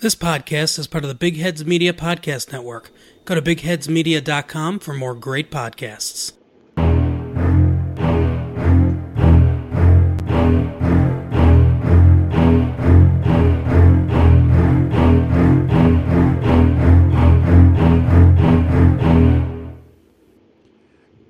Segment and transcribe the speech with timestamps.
[0.00, 2.92] This podcast is part of the Big Heads Media Podcast Network.
[3.24, 6.34] Go to bigheadsmedia.com for more great podcasts.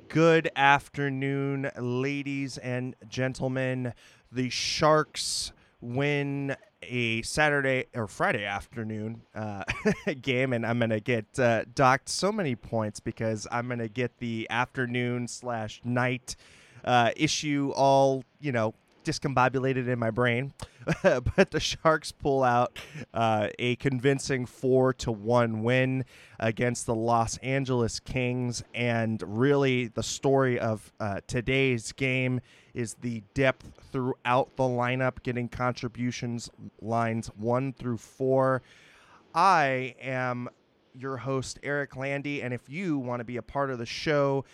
[0.09, 3.95] Good afternoon, ladies and gentlemen.
[4.30, 9.64] The Sharks win a Saturday or Friday afternoon uh,
[10.22, 14.46] game, and I'm gonna get uh, docked so many points because I'm gonna get the
[14.50, 16.36] afternoon slash night
[16.84, 18.74] uh, issue all you know
[19.09, 20.53] discombobulated in my brain.
[21.03, 22.79] but the Sharks pull out
[23.15, 26.05] uh, a convincing four to one win
[26.39, 32.41] against the Los Angeles Kings, and really the story of uh, today's game
[32.75, 36.51] is the depth throughout the lineup, getting contributions
[36.81, 38.62] lines one through four.
[39.34, 40.48] I am
[40.95, 44.45] your host, Eric Landy, and if you want to be a part of the show,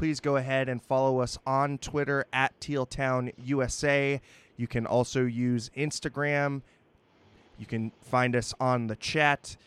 [0.00, 4.18] please go ahead and follow us on Twitter at Tealtown USA.
[4.56, 6.62] You can also use Instagram.
[7.58, 9.58] You can find us on the chat.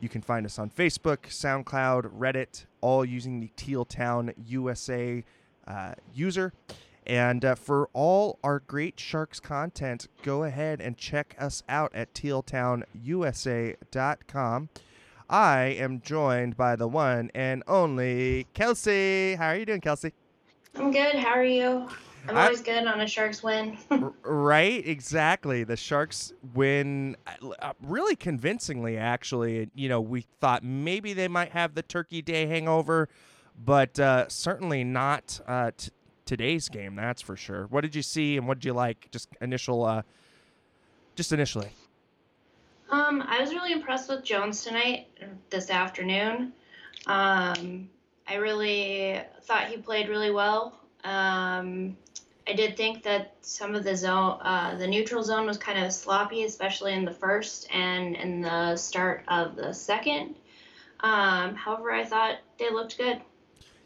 [0.00, 5.22] You can find us on Facebook, SoundCloud, Reddit, all using the Tealtown USA
[5.68, 6.52] uh, user.
[7.06, 12.12] And uh, for all our great Sharks content, go ahead and check us out at
[12.12, 14.68] tealtownusa.com.
[15.28, 19.34] I am joined by the one and only Kelsey.
[19.34, 20.12] How are you doing, Kelsey?
[20.76, 21.16] I'm good.
[21.16, 21.88] How are you?
[22.28, 23.78] I'm always good on a Sharks win.
[24.22, 25.64] right, exactly.
[25.64, 27.16] The Sharks win
[27.60, 29.68] uh, really convincingly, actually.
[29.74, 33.08] You know, we thought maybe they might have the Turkey Day hangover,
[33.64, 35.90] but uh, certainly not uh, t-
[36.24, 36.96] today's game.
[36.96, 37.66] That's for sure.
[37.66, 39.08] What did you see and what did you like?
[39.12, 40.02] Just initial, uh,
[41.14, 41.70] just initially.
[42.90, 45.08] Um, I was really impressed with Jones tonight,
[45.50, 46.52] this afternoon.
[47.06, 47.88] Um,
[48.28, 50.80] I really thought he played really well.
[51.04, 51.96] Um,
[52.48, 55.92] I did think that some of the zone, uh, the neutral zone was kind of
[55.92, 60.36] sloppy, especially in the first and in the start of the second.
[61.00, 63.20] Um, however, I thought they looked good.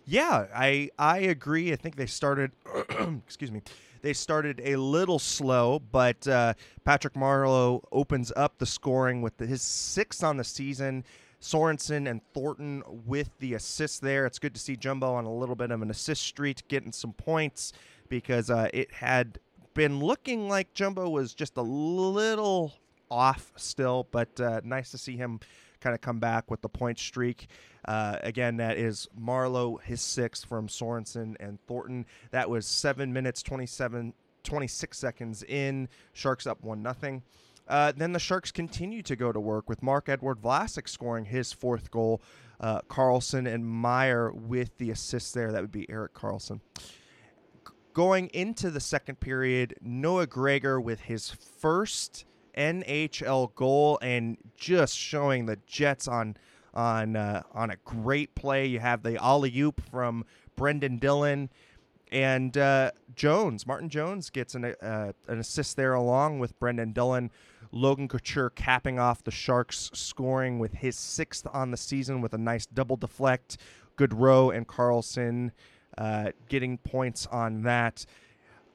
[0.04, 1.72] Yeah, I I agree.
[1.72, 2.52] I think they started.
[3.26, 3.62] excuse me.
[4.02, 9.62] They started a little slow, but uh, Patrick Marleau opens up the scoring with his
[9.62, 11.04] sixth on the season.
[11.40, 14.26] Sorensen and Thornton with the assist there.
[14.26, 17.14] It's good to see Jumbo on a little bit of an assist streak, getting some
[17.14, 17.72] points
[18.08, 19.38] because uh, it had
[19.74, 22.74] been looking like Jumbo was just a little
[23.10, 25.40] off still, but uh, nice to see him
[25.80, 27.48] kind of come back with the point streak.
[27.86, 32.06] Uh, again, that is Marleau, his sixth from Sorensen and Thornton.
[32.30, 34.14] That was seven minutes, 27,
[34.44, 35.88] 26 seconds in.
[36.12, 37.22] Sharks up 1 nothing.
[37.68, 41.90] Uh, then the Sharks continue to go to work with Marc-Edouard Vlasic scoring his fourth
[41.90, 42.20] goal.
[42.58, 45.52] Uh, Karlsson and Meier with the assist there.
[45.52, 46.60] That would be Erik Karlsson.
[47.94, 52.24] Going into the second period, Noah Gregor with his first
[52.56, 56.36] NHL goal and just showing the Jets on
[56.74, 58.66] on uh, on a great play.
[58.66, 60.24] You have the alley oop from
[60.56, 61.50] Brendan Dillon
[62.12, 63.66] and uh, Jones.
[63.66, 67.30] Martin Jones gets an uh, an assist there along with Brendan Dillon.
[67.72, 72.38] Logan Couture capping off the Sharks scoring with his sixth on the season with a
[72.38, 73.58] nice double deflect.
[73.96, 75.52] Goodrow and Karlsson
[75.98, 78.04] uh, getting points on that.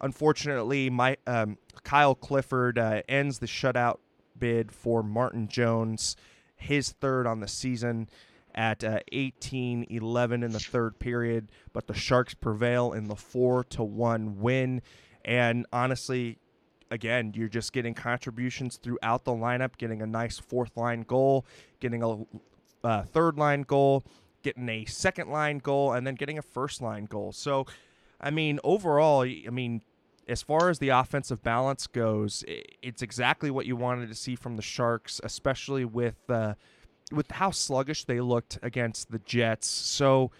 [0.02, 3.98] Unfortunately, my um, Kyle Clifford uh, ends the shutout
[4.38, 6.16] bid for Martin Jones,
[6.66, 8.10] his third on the season
[8.54, 13.66] at uh, 18 11 in the third period, but the Sharks prevail in the 4
[13.66, 14.82] to 1 win.
[15.26, 16.40] And honestly,
[16.90, 21.46] again, you're just getting contributions throughout the lineup, getting a nice fourth line goal,
[21.80, 22.26] getting a
[22.86, 24.04] uh, third line goal,
[24.44, 27.32] getting a second line goal, and then getting a first line goal.
[27.34, 27.66] So,
[28.22, 29.82] I mean, overall, I mean,
[30.28, 34.56] as far as the offensive balance goes, it's exactly what you wanted to see from
[34.56, 36.56] the Sharks, especially with uh,
[37.12, 39.68] with how sluggish they looked against the Jets.
[39.70, 40.32] So,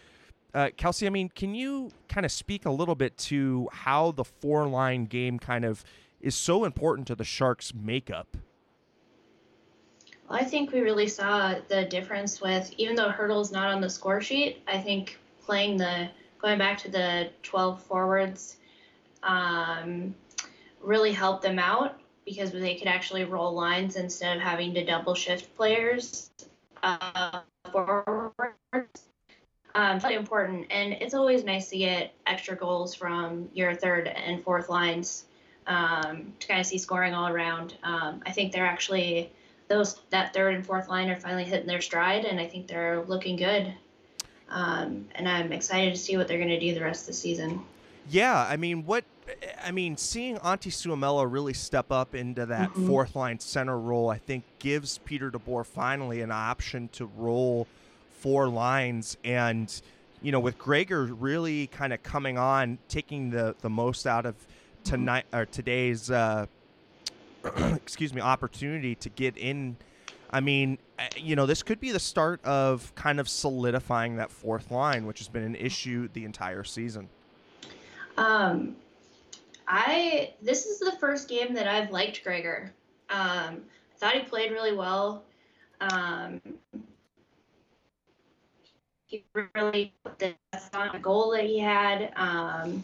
[0.54, 4.24] uh, Kelsey, I mean, can you kind of speak a little bit to how the
[4.24, 5.84] four line game kind of
[6.20, 8.38] is so important to the Sharks' makeup?
[10.28, 13.90] Well, I think we really saw the difference with even though Hertl's not on the
[13.90, 14.64] score sheet.
[14.68, 16.10] I think playing the
[16.40, 18.58] going back to the 12 forwards
[19.26, 20.16] um,
[20.82, 25.14] really helped them out because they could actually roll lines instead of having to double
[25.14, 26.32] shift players
[26.84, 27.42] uh,
[27.72, 28.46] forwards.
[29.74, 34.42] Um, really important, and it's always nice to get extra goals from your third and
[34.42, 35.26] fourth lines
[35.68, 37.76] um, to kind of see scoring all around.
[37.84, 39.32] Um, I think they're actually
[39.68, 43.04] those that third and fourth line are finally hitting their stride, and I think they're
[43.04, 43.74] looking good.
[44.50, 47.14] Um, and I'm excited to see what they're going to do the rest of the
[47.14, 47.62] season.
[48.10, 49.04] Yeah, I mean, what
[49.64, 52.88] I mean, seeing Antti Suomela really step up into that mm-hmm.
[52.88, 57.68] fourth line center role, I think gives Peter DeBoer finally an option to roll
[58.20, 59.82] four lines and
[60.22, 64.36] you know with Gregor really kind of coming on taking the the most out of
[64.84, 66.48] tonight or today's uh,
[67.76, 69.78] excuse me opportunity to get in
[70.36, 74.32] I mean, eh, you know, this could be the start of kind of solidifying that
[74.32, 77.08] fourth line, which has been an issue the entire season.
[78.18, 78.76] Um,
[79.68, 82.72] I this is the first game that I've liked Gregor.
[83.10, 83.62] Um,
[83.94, 85.24] I thought he played really well.
[85.80, 86.42] Um,
[89.08, 90.36] he really put the
[90.74, 92.12] on a goal that he had.
[92.16, 92.84] Um,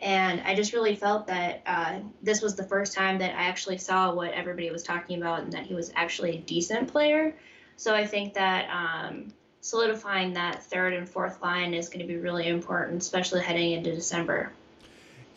[0.00, 3.78] and I just really felt that uh, this was the first time that I actually
[3.78, 7.36] saw what everybody was talking about and that he was actually a decent player.
[7.76, 12.16] So I think that um, solidifying that third and fourth line is going to be
[12.16, 14.50] really important, especially heading into December.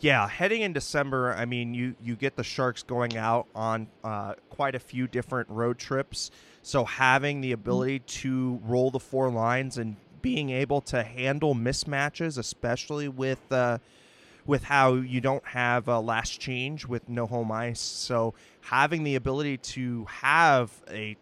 [0.00, 4.34] Yeah, heading in December, I mean, you you get the Sharks going out on uh,
[4.50, 6.30] quite a few different road trips.
[6.62, 12.36] So having the ability to roll the four lines and being able to handle mismatches,
[12.36, 13.78] especially with uh,
[14.44, 17.80] with how you don't have a last change with no home ice.
[17.80, 21.16] So having the ability to have a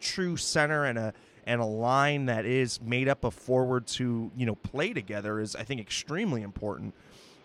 [0.00, 1.14] true center and a
[1.46, 5.54] and a line that is made up of forwards who you know play together is
[5.54, 6.92] I think extremely important.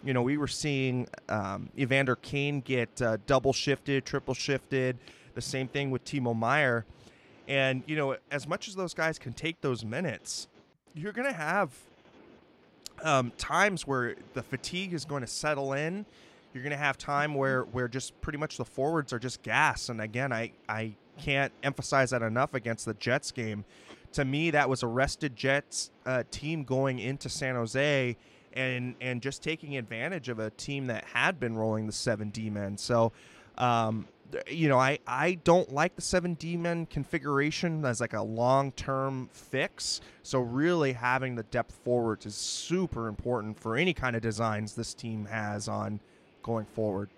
[0.03, 4.97] You know, we were seeing um, Evander Kane get uh, double shifted, triple shifted.
[5.35, 6.85] The same thing with Timo Meier.
[7.47, 10.47] And, you know, as much as those guys can take those minutes,
[10.93, 11.71] you're going to have
[13.03, 16.05] um, times where the fatigue is going to settle in.
[16.53, 19.89] You're going to have time where where just pretty much the forwards are just gas.
[19.89, 23.63] And again, I I can't emphasize that enough against the Jets game.
[24.13, 28.17] To me, that was a rested Jets uh, team going into San Jose
[28.53, 32.49] and and just taking advantage of a team that had been rolling the seven D
[32.49, 32.77] men.
[32.77, 33.11] So.
[33.57, 34.07] Um,
[34.49, 39.29] you know, I, I don't like the 7D men configuration as like a long term
[39.33, 40.01] fix.
[40.23, 44.93] So, really having the depth forwards is super important for any kind of designs this
[44.93, 45.99] team has on
[46.43, 47.09] going forward.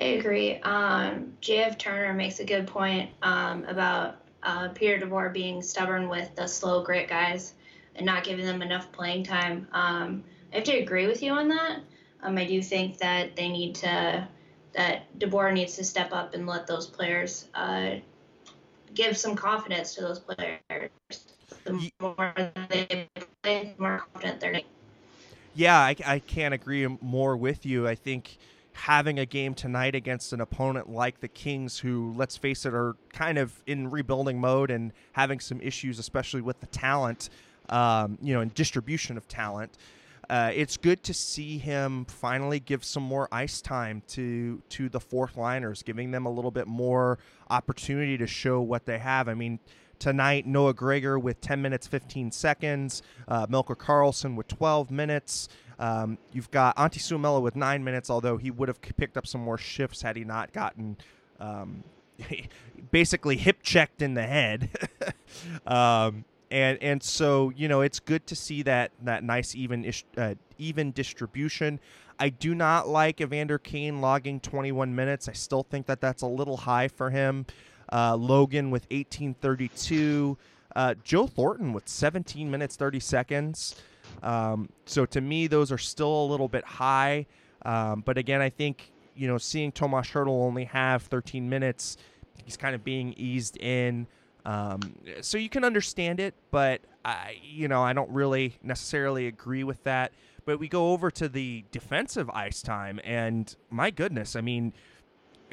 [0.00, 0.56] I agree.
[0.62, 6.34] Um, JF Turner makes a good point um, about uh, Peter DeBoer being stubborn with
[6.36, 7.54] the slow grit guys
[8.00, 9.68] and not giving them enough playing time.
[9.72, 11.80] Um, I have to agree with you on that.
[12.22, 14.26] Um, I do think that they need to
[14.72, 17.96] that DeBoer needs to step up and let those players uh,
[18.94, 20.90] give some confidence to those players.
[21.64, 22.32] The more
[22.70, 23.08] they
[23.42, 24.60] play, the more confident they're.
[25.54, 27.86] Yeah, I, I can't agree more with you.
[27.86, 28.38] I think
[28.72, 32.94] having a game tonight against an opponent like the Kings, who, let's face it, are
[33.12, 37.28] kind of in rebuilding mode and having some issues, especially with the talent,
[37.70, 39.78] um, you know, and distribution of talent
[40.30, 45.00] uh, it's good to see him finally give some more ice time to to the
[45.00, 47.18] fourth liners, giving them a little bit more
[47.50, 49.28] opportunity to show what they have.
[49.28, 49.58] I mean,
[49.98, 55.48] tonight Noah Gregor with 10 minutes 15 seconds, uh, Melker Karlsson with 12 minutes.
[55.80, 59.40] Um, you've got Antti Suomela with nine minutes, although he would have picked up some
[59.40, 60.96] more shifts had he not gotten
[61.40, 61.82] um,
[62.92, 64.70] basically hip checked in the head.
[65.66, 70.04] um, and and so you know it's good to see that that nice even ish,
[70.16, 71.80] uh, even distribution.
[72.18, 75.26] I do not like Evander Kane logging 21 minutes.
[75.26, 77.46] I still think that that's a little high for him.
[77.90, 80.36] Uh, Logan with 1832.
[80.76, 83.74] Uh, Joe Thornton with 17 minutes 30 seconds.
[84.22, 87.26] Um, so to me, those are still a little bit high.
[87.62, 91.96] Um, but again, I think you know seeing Tomas Hertl only have 13 minutes,
[92.44, 94.06] he's kind of being eased in.
[94.44, 94.80] Um,
[95.20, 99.82] so you can understand it, but I, you know, I don't really necessarily agree with
[99.84, 100.12] that.
[100.44, 104.72] But we go over to the defensive ice time, and my goodness, I mean,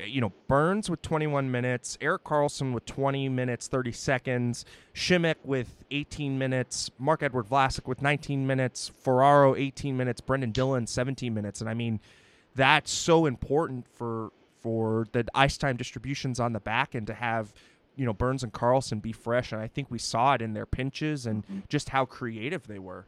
[0.06, 5.84] you know, Burns with 21 minutes, Erik Karlsson with 20 minutes 30 seconds, Simek with
[5.92, 11.70] 18 minutes, Marc-Edouard Vlasic with 19 minutes, Ferraro 18 minutes, Brendan Dillon 17 minutes, and
[11.70, 12.00] I mean,
[12.56, 17.54] that's so important for for the ice time distributions on the back and to have
[17.98, 20.66] you know Burns and Karlsson be fresh, and I think we saw it in their
[20.66, 21.60] pinches and mm-hmm.
[21.68, 23.06] just how creative they were.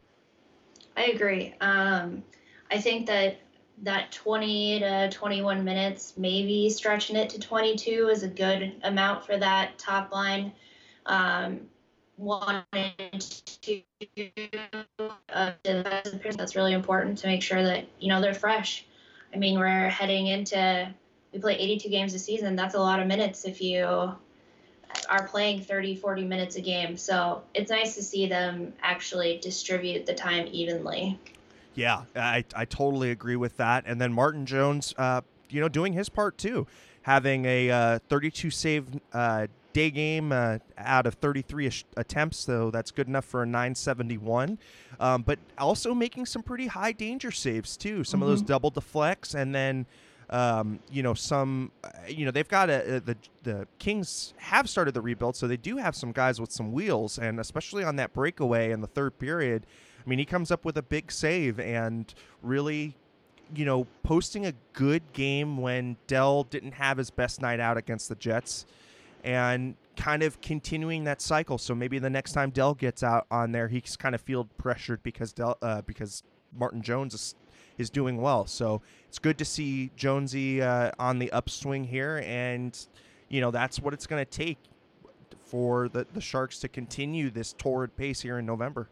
[0.98, 1.53] I agree.
[1.62, 2.24] Um,
[2.72, 3.38] I think that
[3.84, 9.38] that 20 to 21 minutes, maybe stretching it to 22 is a good amount for
[9.38, 10.51] that top line.
[11.05, 11.62] Um,
[12.17, 13.81] one and two
[15.34, 18.86] uh, that's really important to make sure that you know they're fresh.
[19.34, 20.93] I mean, we're heading into
[21.31, 22.55] we play 82 games a season.
[22.55, 24.15] That's a lot of minutes if you
[25.10, 26.98] are playing 30, 40 minutes a game.
[26.98, 31.19] So it's nice to see them actually distribute the time evenly.
[31.75, 33.84] Yeah, I, I totally agree with that.
[33.86, 36.67] And then Martin Jones, uh, you know, doing his part too,
[37.03, 42.91] having a uh, 32 save uh, day game uh, out of 33 attempts, so that's
[42.91, 44.58] good enough for a 971.
[45.00, 48.03] Um, but also making some pretty high danger saves too.
[48.03, 48.24] Some mm-hmm.
[48.24, 48.48] of those mm-hmm.
[48.48, 49.86] double deflects, and then
[50.29, 54.69] um, you know some, uh, you know they've got a, a, the the Kings have
[54.69, 57.95] started the rebuild, so they do have some guys with some wheels, and especially on
[57.98, 59.65] that breakaway in the third period.
[60.05, 62.95] I mean, he comes up with a big save and really
[63.55, 68.09] you know, posting a good game when Dell didn't have his best night out against
[68.09, 68.65] the Jets
[69.24, 71.57] and kind of continuing that cycle.
[71.57, 75.03] So maybe the next time Dell gets out on there, he's kind of feel pressured
[75.03, 76.24] because Dell, uh, because
[76.57, 77.36] Martin Jones is,
[77.79, 78.45] is doing well.
[78.45, 82.77] So it's good to see Jonesy uh, on the upswing here, and
[83.29, 84.59] you know that's what it's going to take
[85.45, 88.88] for the the Sharks to continue this torrid pace here in November.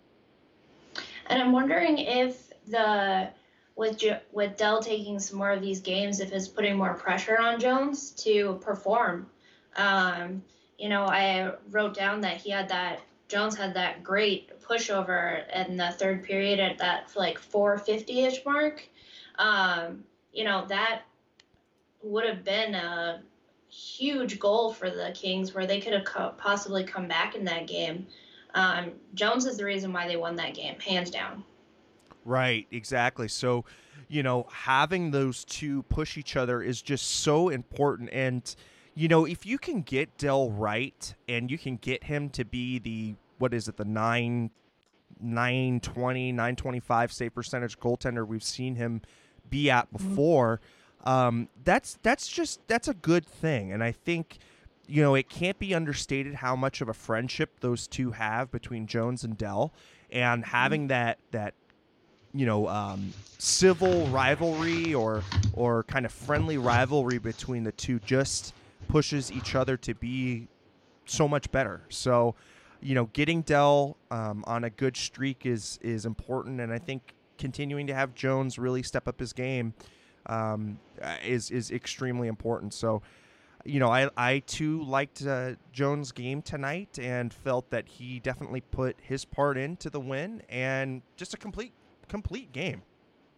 [1.27, 3.29] And I'm wondering if the
[3.75, 7.59] with with Dell taking some more of these games, if it's putting more pressure on
[7.59, 9.27] Jones to perform
[9.77, 10.41] um,
[10.77, 15.77] you know, I wrote down that he had that Jones had that great pushover in
[15.77, 18.87] the third period at that like 450-ish mark.
[19.37, 21.03] Um, you know, that
[22.01, 23.21] would have been a
[23.69, 27.67] huge goal for the Kings where they could have co- possibly come back in that
[27.67, 28.07] game.
[28.53, 31.43] Um, Jones is the reason why they won that game, hands down.
[32.23, 33.27] Right, exactly.
[33.27, 33.65] So,
[34.07, 38.09] you know, having those two push each other is just so important.
[38.11, 38.55] And,
[38.97, 42.79] you know, if you can get Dell right and you can get him to be
[42.79, 44.49] the what is it, the nine
[45.19, 49.03] 920, 925 save percentage goaltender we've seen him
[49.51, 50.09] be at mm-hmm.
[50.09, 50.61] before,
[51.05, 53.71] um, that's that's just that's a good thing.
[53.71, 54.39] And I think,
[54.87, 58.87] you know, it can't be understated how much of a friendship those two have between
[58.87, 59.73] Jones and Dell.
[60.09, 60.49] And mm-hmm.
[60.49, 61.53] having that that
[62.33, 65.21] you know um, civil rivalry or
[65.53, 68.55] or kind of friendly rivalry between the two just
[68.87, 70.47] pushes each other to be
[71.05, 71.81] so much better.
[71.89, 72.35] So,
[72.81, 77.13] you know, getting Dell um, on a good streak is is important, and I think
[77.37, 79.73] continuing to have Jones really step up his game
[80.27, 80.79] um,
[81.25, 82.73] is is extremely important.
[82.73, 83.01] So,
[83.65, 88.61] you know, I I too liked uh, Jones' game tonight and felt that he definitely
[88.61, 91.73] put his part into the win and just a complete
[92.07, 92.81] complete game.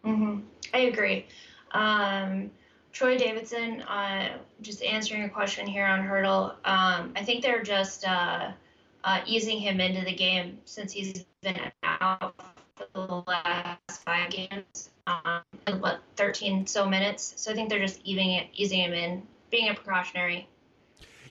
[0.06, 0.42] Mm-hmm.
[0.74, 1.26] I agree.
[1.72, 2.52] Um,
[3.00, 6.50] Troy Davidson, uh, just answering a question here on Hertl.
[6.66, 8.52] Um, I think they're just uh,
[9.06, 12.36] uh, easing him into the game since he's been out
[12.76, 15.44] for the last five games, um,
[15.80, 17.36] what 13 so minutes.
[17.38, 20.50] So I think they're just easing it, easing him in, being a precautionary.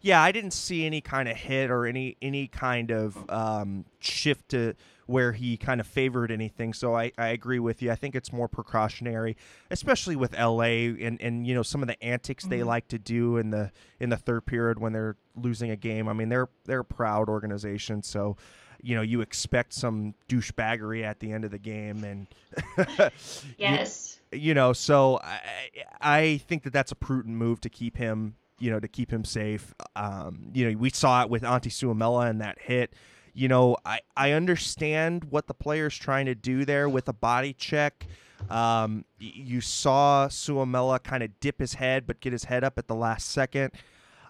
[0.09, 4.49] Yeah, I didn't see any kind of hit or any any kind of um, shift
[4.53, 4.73] to
[5.05, 6.73] where he kind of favored anything.
[6.73, 7.91] So I, I agree with you.
[7.91, 9.37] I think it's more precautionary,
[9.71, 12.53] especially with LA and, and you know some of the antics mm-hmm.
[12.53, 16.09] they like to do in the in the third period when they're losing a game.
[16.09, 18.39] I mean they're they're a proud organization, so
[18.81, 22.29] you know you expect some douchebaggery at the end of the game and
[23.59, 25.41] yes you, you, know so I,
[26.01, 29.25] I think that that's a prudent move to keep him you know to keep him
[29.25, 32.93] safe um, you know we saw it with Antti Suomela and that hit
[33.39, 37.53] you know, I, I understand what the player's trying to do there with a body
[37.53, 38.05] check.
[38.51, 42.89] Um, you saw Suomela kind of dip his head, but get his head up at
[42.89, 43.75] the last second.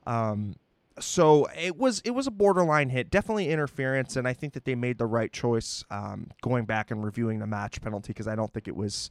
[0.07, 0.57] Um,
[1.01, 4.75] so it was it was a borderline hit, definitely interference, and I think that they
[4.75, 8.53] made the right choice um, going back and reviewing the match penalty because I don't
[8.53, 9.09] think it was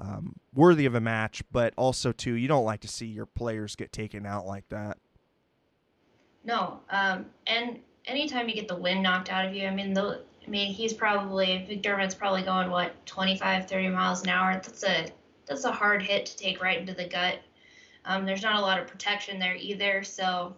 [0.00, 1.42] um, worthy of a match.
[1.52, 4.98] But also too, you don't like to see your players get taken out like that.
[6.42, 10.22] No, um, and anytime you get the wind knocked out of you, I mean, the,
[10.44, 14.54] I mean, he's probably McDermott's probably going what 25, 30 miles an hour.
[14.54, 15.06] That's a
[15.46, 17.40] that's a hard hit to take right into the gut.
[18.04, 20.54] Um, there's not a lot of protection there either, so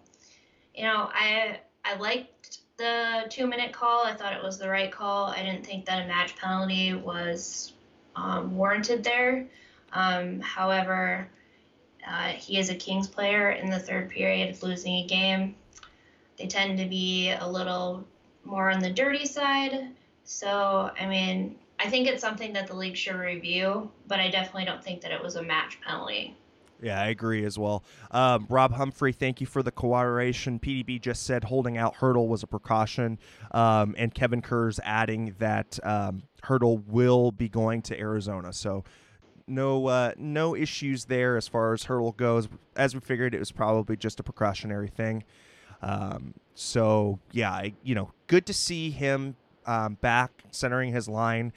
[0.74, 4.04] you know, I I liked the two minute call.
[4.04, 5.26] I thought it was the right call.
[5.26, 7.71] I didn't think that a match penalty was
[8.16, 9.46] um, warranted there.
[9.92, 11.28] Um, however,
[12.06, 15.54] uh, he is a Kings player in the third period, losing a game.
[16.36, 18.04] They tend to be a little
[18.44, 19.88] more on the dirty side.
[20.24, 24.64] So, I mean, I think it's something that the league should review, but I definitely
[24.64, 26.36] don't think that it was a match penalty.
[26.82, 27.84] Yeah, I agree as well.
[28.10, 30.58] Um, Rob Humphrey, thank you for the cooperation.
[30.58, 33.20] PDB just said holding out Hertl was a precaution,
[33.52, 38.52] um, and Kevin Kurz adding that um, Hertl will be going to Arizona.
[38.52, 38.82] So
[39.46, 42.48] no uh, no issues there as far as Hertl goes.
[42.74, 45.22] As we figured, it was probably just a precautionary thing.
[45.82, 49.36] Um, so yeah, I, you know, good to see him
[49.66, 51.52] um, back centering his line.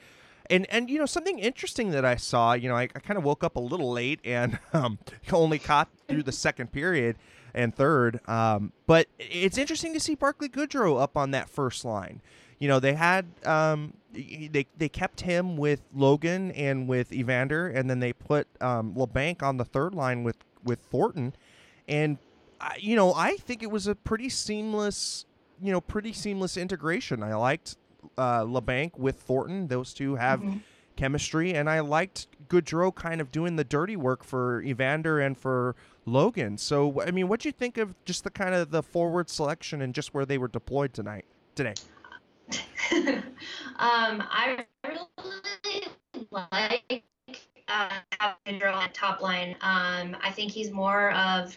[0.50, 3.24] And and you know something interesting that I saw, you know, I, I kind of
[3.24, 4.98] woke up a little late and um,
[5.32, 7.16] only caught through the second period
[7.54, 8.20] and third.
[8.28, 12.20] Um, but it's interesting to see Barclay Goodrow up on that first line.
[12.58, 17.90] You know, they had um, they they kept him with Logan and with Evander, and
[17.90, 21.34] then they put um, Labanc on the third line with with Thornton,
[21.86, 22.18] and
[22.60, 25.26] I, you know I think it was a pretty seamless,
[25.62, 27.22] you know, pretty seamless integration.
[27.22, 27.76] I liked
[28.16, 30.58] uh, Labanc with Thornton; those two have mm-hmm.
[30.96, 35.76] chemistry, and I liked Goodrow kind of doing the dirty work for Evander and for
[36.04, 36.58] Logan.
[36.58, 39.82] So, I mean, what do you think of just the kind of the forward selection
[39.82, 41.74] and just where they were deployed tonight today?
[43.78, 45.88] um, I really
[46.30, 47.02] like
[47.68, 49.56] uh, having on top line.
[49.60, 51.56] Um, I think he's more of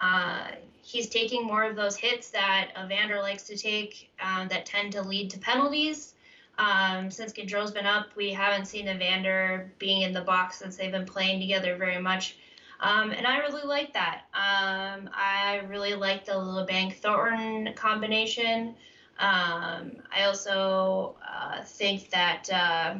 [0.00, 0.48] uh,
[0.88, 5.02] he's taking more of those hits that Evander likes to take um, that tend to
[5.02, 6.14] lead to penalties.
[6.56, 10.90] Um, since Goodrow's been up, we haven't seen Evander being in the box since they've
[10.90, 12.38] been playing together very much.
[12.80, 14.22] Um, and I really like that.
[14.32, 18.74] Um, I really like the Labanc Thornton combination.
[19.18, 22.94] Um, I also uh, think that uh,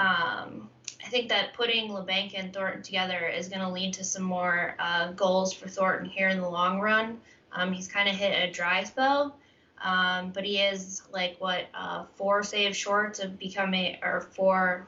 [0.00, 0.70] um,
[1.08, 4.74] I think that putting Labanc and Thornton together is going to lead to some more
[4.78, 7.18] uh, goals for Thornton here in the long run.
[7.50, 9.34] Um, he's kind of hit a dry spell,
[9.82, 14.86] um, but he is like what uh, four saves short of becoming, or four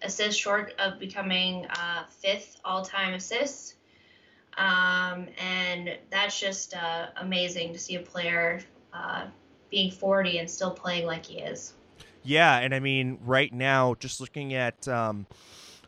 [0.00, 3.74] assists short of becoming uh, fifth all-time assists.
[4.56, 8.62] Um, and that's just uh, amazing to see a player
[8.94, 9.26] uh,
[9.70, 11.74] being 40 and still playing like he is.
[12.22, 15.26] Yeah, and I mean, right now, just looking at um,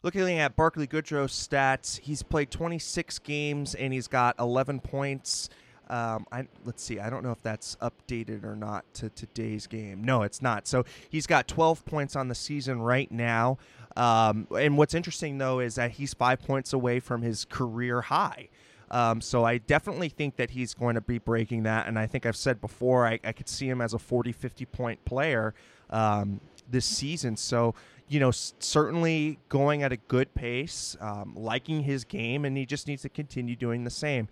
[0.03, 5.49] looking at Barclay Goodrow's stats, he's played 26 games and he's got 11 points.
[5.89, 7.01] Um, I, let's see.
[7.01, 10.03] I don't know if that's updated or not to today's game.
[10.03, 10.67] No, it's not.
[10.67, 13.59] So he's got 12 points on the season right now.
[13.95, 18.49] Um, and what's interesting though is that he's five points away from his career high.
[18.91, 21.87] Um, so I definitely think that he's going to be breaking that.
[21.89, 24.65] And I think I've said before, I, I could see him as a 40, 50
[24.67, 25.55] point player
[25.93, 27.37] um, this season.
[27.37, 27.75] So,
[28.09, 32.89] you know, certainly going at a good pace, um, liking his game, and he just
[32.89, 34.29] needs to continue doing the same.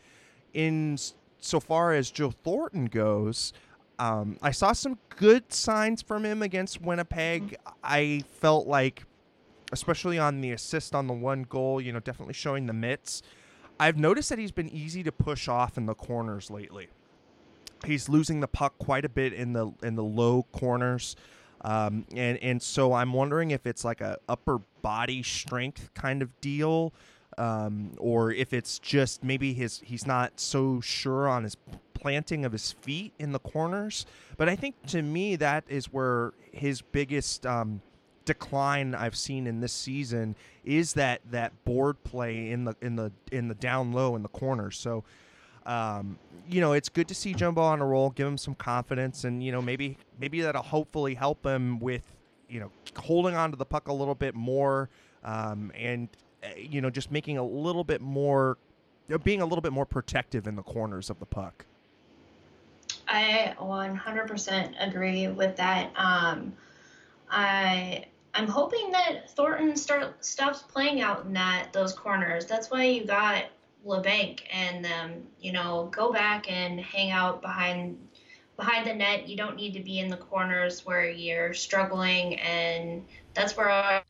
[0.52, 0.98] In
[1.38, 3.52] so far as Joe Thornton goes,
[3.98, 7.56] um, I saw some good signs from him against Winnipeg.
[7.84, 9.04] I felt like,
[9.72, 13.22] especially on the assist on the one goal, you know, definitely showing the mitts.
[13.78, 16.88] I've noticed that he's been easy to push off in the corners lately.
[17.86, 21.16] He's losing the puck quite a bit in the in the low corners.
[21.62, 26.40] Um, and and so I'm wondering if it's like a upper body strength kind of
[26.40, 26.92] deal,
[27.38, 31.56] um, or if it's just maybe his he's not so sure on his
[31.94, 34.06] planting of his feet in the corners.
[34.38, 37.82] But I think to me that is where his biggest um,
[38.24, 43.12] decline I've seen in this season is that that board play in the in the
[43.30, 44.78] in the down low in the corners.
[44.78, 45.04] So
[45.70, 49.22] um, you know, it's good to see Jumbo on a roll, give him some confidence,
[49.22, 52.02] and you know, maybe maybe that'll hopefully help him with
[52.48, 54.90] you know holding on to the puck a little bit more,
[55.22, 56.08] um, and
[56.42, 58.58] eh, you know, just making a little bit more,
[59.22, 61.64] being a little bit more protective in the corners of the puck.
[63.06, 65.92] I 100% agree with that.
[65.94, 66.52] Um,
[67.30, 72.46] I I'm hoping that Thornton start stops playing out in that those corners.
[72.46, 73.44] That's why you got
[73.86, 75.26] Labanc and them.
[75.40, 77.98] You know, go back and hang out behind
[78.56, 79.28] behind the net.
[79.28, 84.02] You don't need to be in the corners where you're struggling, and that's where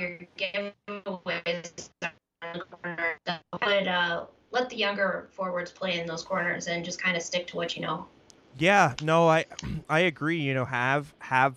[0.00, 1.90] your giveaways
[3.60, 7.46] But uh, let the younger forwards play in those corners and just kind of stick
[7.48, 8.06] to what you know.
[8.58, 9.44] Yeah, no, I
[9.88, 10.40] I agree.
[10.40, 11.56] You know, have have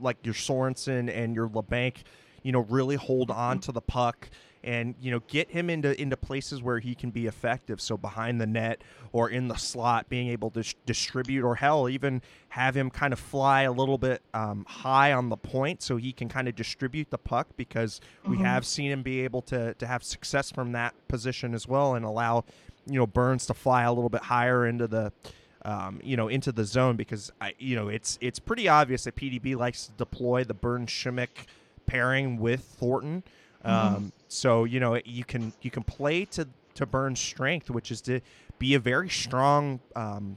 [0.00, 1.96] like your Sorensen and your Labanc,
[2.42, 4.30] you know, really hold on to the puck
[4.64, 8.40] and you know get him into into places where he can be effective so behind
[8.40, 12.76] the net or in the slot being able to sh- distribute or hell even have
[12.76, 16.28] him kind of fly a little bit um, high on the point so he can
[16.28, 18.32] kind of distribute the puck because mm-hmm.
[18.32, 21.94] we have seen him be able to to have success from that position as well
[21.94, 22.44] and allow
[22.86, 25.12] you know Burns to fly a little bit higher into the
[25.64, 29.14] um, you know, into the zone because I, you know, it's it's pretty obvious that
[29.14, 31.46] PDB likes to deploy the Burns Simek
[31.86, 33.22] pairing with Thornton.
[33.64, 33.96] Mm-hmm.
[33.96, 38.00] Um, so you know, you can you can play to to Burns' strength, which is
[38.02, 38.20] to
[38.58, 40.36] be a very strong, um,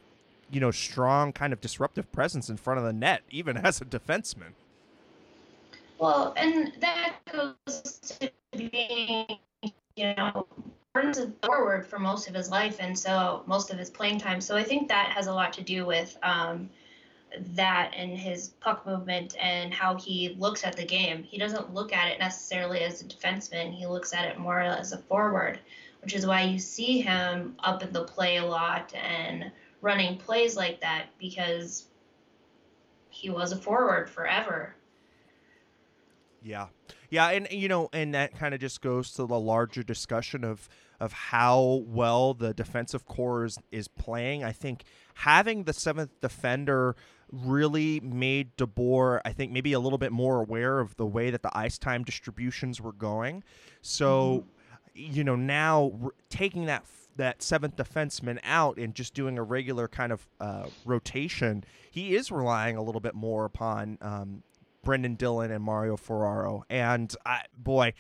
[0.51, 3.85] you know, strong kind of disruptive presence in front of the net, even as a
[3.85, 4.53] defenseman.
[5.97, 9.37] Well, and that goes to being,
[9.95, 10.47] you know,
[10.93, 14.41] Burns is forward for most of his life, and so most of his playing time.
[14.41, 16.69] So I think that has a lot to do with um,
[17.55, 21.23] that and his puck movement and how he looks at the game.
[21.23, 23.73] He doesn't look at it necessarily as a defenseman.
[23.73, 25.59] He looks at it more as a forward,
[26.01, 30.55] which is why you see him up in the play a lot and running plays
[30.55, 31.87] like that because
[33.09, 34.75] he was a forward forever.
[36.41, 36.67] Yeah.
[37.09, 40.67] Yeah, and you know, and that kind of just goes to the larger discussion of
[40.99, 44.43] of how well the defensive core is, is playing.
[44.43, 44.83] I think
[45.15, 46.95] having the seventh defender
[47.31, 51.41] really made DeBoer, I think, maybe a little bit more aware of the way that
[51.41, 53.43] the ice time distributions were going.
[53.81, 54.45] So,
[54.97, 55.13] mm-hmm.
[55.15, 56.85] you know, now r- taking that
[57.17, 62.31] that seventh defenseman out and just doing a regular kind of uh, rotation, he is
[62.31, 64.43] relying a little bit more upon um,
[64.83, 66.63] Brendan Dillon and Mario Ferraro.
[66.69, 67.93] And I, boy,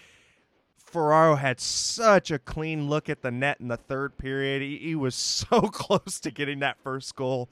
[0.77, 4.61] Ferraro had such a clean look at the net in the third period.
[4.61, 7.49] He, he was so close to getting that first goal.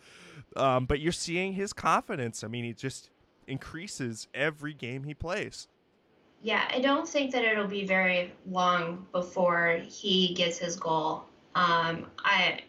[0.56, 2.44] Um, but you're seeing his confidence.
[2.44, 3.10] I mean, he just
[3.48, 5.68] increases every game he plays.
[6.42, 11.24] Yeah, I don't think that it'll be very long before he gets his goal.
[11.56, 12.62] Um, I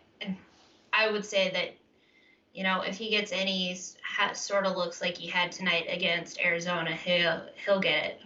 [0.92, 1.74] I would say that
[2.54, 6.38] you know, if he gets any ha- sort of looks like he had tonight against
[6.40, 8.20] Arizona, he'll he'll get it.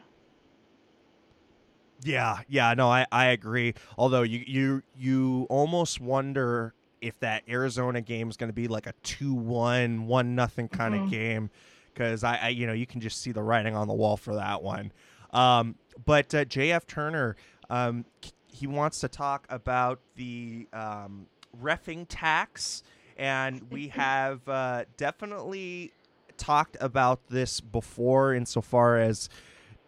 [2.04, 3.74] Yeah, yeah, no, I, I agree.
[3.96, 8.86] Although you you you almost wonder if that Arizona game is going to be like
[8.86, 11.04] a 2-1, 1 nothing kind mm-hmm.
[11.04, 11.50] of game
[11.94, 14.34] cuz I, I, you know, you can just see the writing on the wall for
[14.36, 14.92] that one.
[15.32, 17.36] Um, but uh, JF Turner
[17.70, 18.04] um,
[18.46, 21.26] he wants to talk about the um,
[21.62, 22.82] refing tax
[23.16, 25.92] and we have uh, definitely
[26.36, 29.28] talked about this before insofar as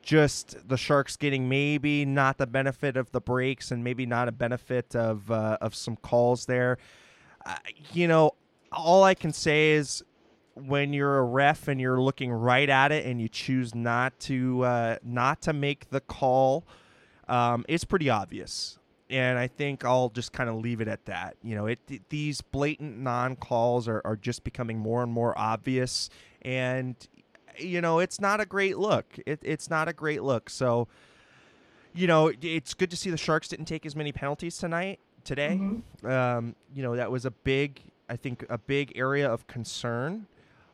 [0.03, 4.33] just the Sharks getting maybe not the benefit of the breaks and maybe not a
[4.33, 6.79] benefit of uh, of some calls there.
[7.92, 8.33] You know,
[8.72, 10.03] all I can say is
[10.55, 14.62] when you're a ref and you're looking right at it and you choose not to
[14.64, 16.64] uh, not to make the call,
[17.29, 18.79] um, it's pretty obvious
[19.11, 21.37] and I think I'll just kind of leave it at that.
[21.42, 25.37] You know, it, it these blatant non calls are, are just becoming more and more
[25.37, 26.09] obvious,
[26.42, 26.94] and
[27.59, 29.18] you know, it's not a great look.
[29.26, 30.48] It, it's not a great look.
[30.48, 30.87] So,
[31.92, 35.59] you know, it's good to see the Sharks didn't take as many penalties tonight today.
[35.61, 36.06] Mm-hmm.
[36.06, 40.26] Um, you know, that was a big, I think, a big area of concern.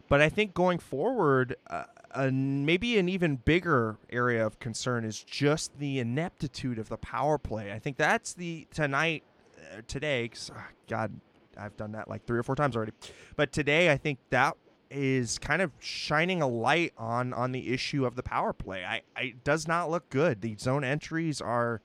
[0.08, 5.22] But I think going forward, uh, a, maybe an even bigger area of concern is
[5.22, 7.72] just the ineptitude of the power play.
[7.72, 9.24] I think that's the tonight,
[9.58, 10.28] uh, today.
[10.28, 11.12] Cause, oh, God,
[11.58, 12.92] I've done that like three or four times already.
[13.34, 14.56] But today, I think that
[14.90, 18.84] is kind of shining a light on on the issue of the power play.
[18.84, 20.42] I, I it does not look good.
[20.42, 21.80] The zone entries are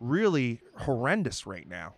[0.00, 1.94] really horrendous right now.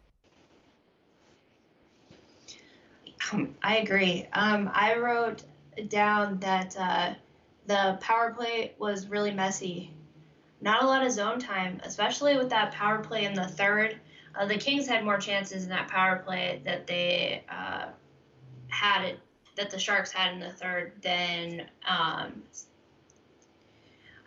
[3.33, 4.27] Um, I agree.
[4.33, 5.45] Um, I wrote
[5.89, 7.15] down that uh,
[7.67, 9.95] the power play was really messy.
[10.61, 13.99] Not a lot of zone time, especially with that power play in the third.
[14.35, 17.87] Uh, the Kings had more chances in that power play that they uh,
[18.69, 19.21] had it,
[19.57, 21.67] that the Sharks had in the third than.
[21.89, 22.43] Um,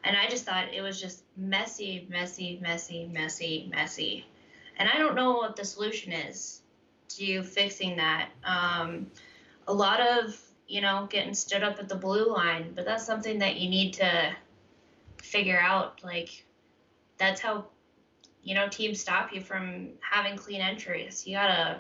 [0.04, 4.26] and I just thought it was just messy, messy, messy, messy, messy.
[4.78, 6.62] And I don't know what the solution is
[7.10, 8.30] to fixing that.
[8.44, 9.08] Um,
[9.68, 10.38] a lot of
[10.68, 13.94] you know, getting stood up at the blue line, but that's something that you need
[13.94, 14.36] to
[15.22, 16.04] figure out.
[16.04, 16.46] Like,
[17.18, 17.66] that's how,
[18.42, 21.28] you know, teams stop you from having clean entries.
[21.28, 21.80] You gotta,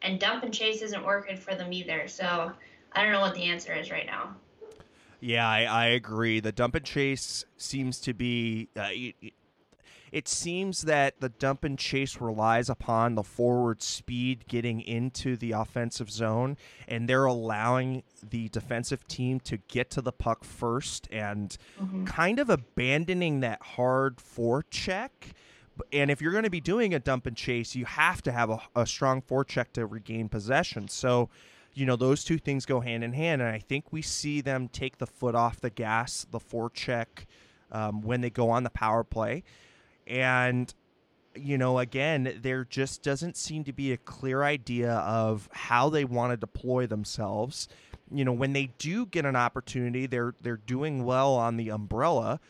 [0.00, 2.08] and dump and chase isn't working for them either.
[2.08, 2.52] So
[2.92, 4.36] I don't know what the answer is right now.
[5.22, 6.40] Yeah, I, I agree.
[6.40, 8.88] The dump and chase seems to be uh,
[10.10, 15.52] it seems that the dump and chase relies upon the forward speed getting into the
[15.52, 16.58] offensive zone,
[16.88, 22.04] and they're allowing the defensive team to get to the puck first and mm-hmm.
[22.04, 25.10] kind of abandoning that hard forecheck.
[25.92, 28.50] And if you're going to be doing a dump and chase, you have to have
[28.50, 30.88] a, a strong forecheck to regain possession.
[30.88, 31.30] So,
[31.74, 33.42] you know, those two things go hand in hand.
[33.42, 37.26] And I think we see them take the foot off the gas, the forecheck,
[37.70, 39.42] um, when they go on the power play.
[40.06, 40.72] And
[41.34, 46.04] you know, again, there just doesn't seem to be a clear idea of how they
[46.04, 47.68] want to deploy themselves.
[48.10, 52.40] You know, when they do get an opportunity, they're they're doing well on the umbrella,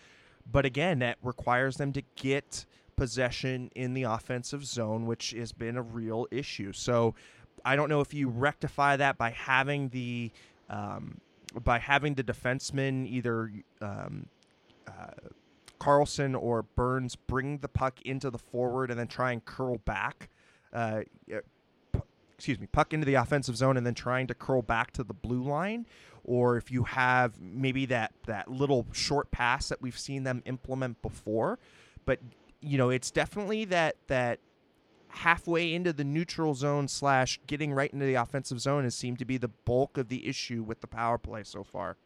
[0.51, 5.77] but again, that requires them to get possession in the offensive zone, which has been
[5.77, 6.73] a real issue.
[6.73, 7.15] So,
[7.65, 10.31] I don't know if you rectify that by having the
[10.71, 11.21] um,
[11.63, 14.27] by having the defenseman either um,
[14.87, 15.29] uh,
[15.79, 20.29] Karlsson or Burns bring the puck into the forward and then try and curl back.
[20.73, 21.03] Uh,
[22.37, 25.15] excuse me, puck into the offensive zone and then trying to curl back to the
[25.15, 25.87] blue line,
[26.25, 31.01] or if you have maybe that that little short pass that we've seen them implement
[31.03, 31.59] before,
[32.05, 32.19] but
[32.61, 34.41] you know it's definitely that that
[35.13, 39.25] halfway into the neutral zone slash getting right into the offensive zone has seemed to
[39.25, 41.97] be the bulk of the issue with the power play so far.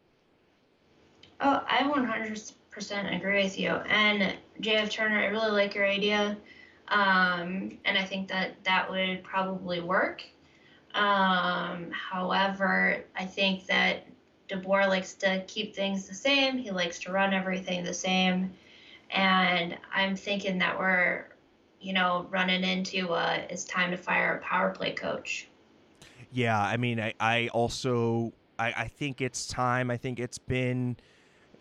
[1.41, 3.71] Oh, I 100% agree with you.
[3.71, 6.37] And JF Turner, I really like your idea.
[6.89, 10.23] Um, and I think that that would probably work.
[10.95, 14.07] Um, however, I think that
[14.49, 16.57] DeBoer likes to keep things the same.
[16.59, 18.53] He likes to run everything the same.
[19.11, 21.27] And I'm thinking that we're,
[21.81, 25.49] you know, running into uh, it's time to fire a power play coach.
[26.33, 29.91] Yeah, I mean, I, I also I, I think it's time.
[29.91, 30.97] I think it's been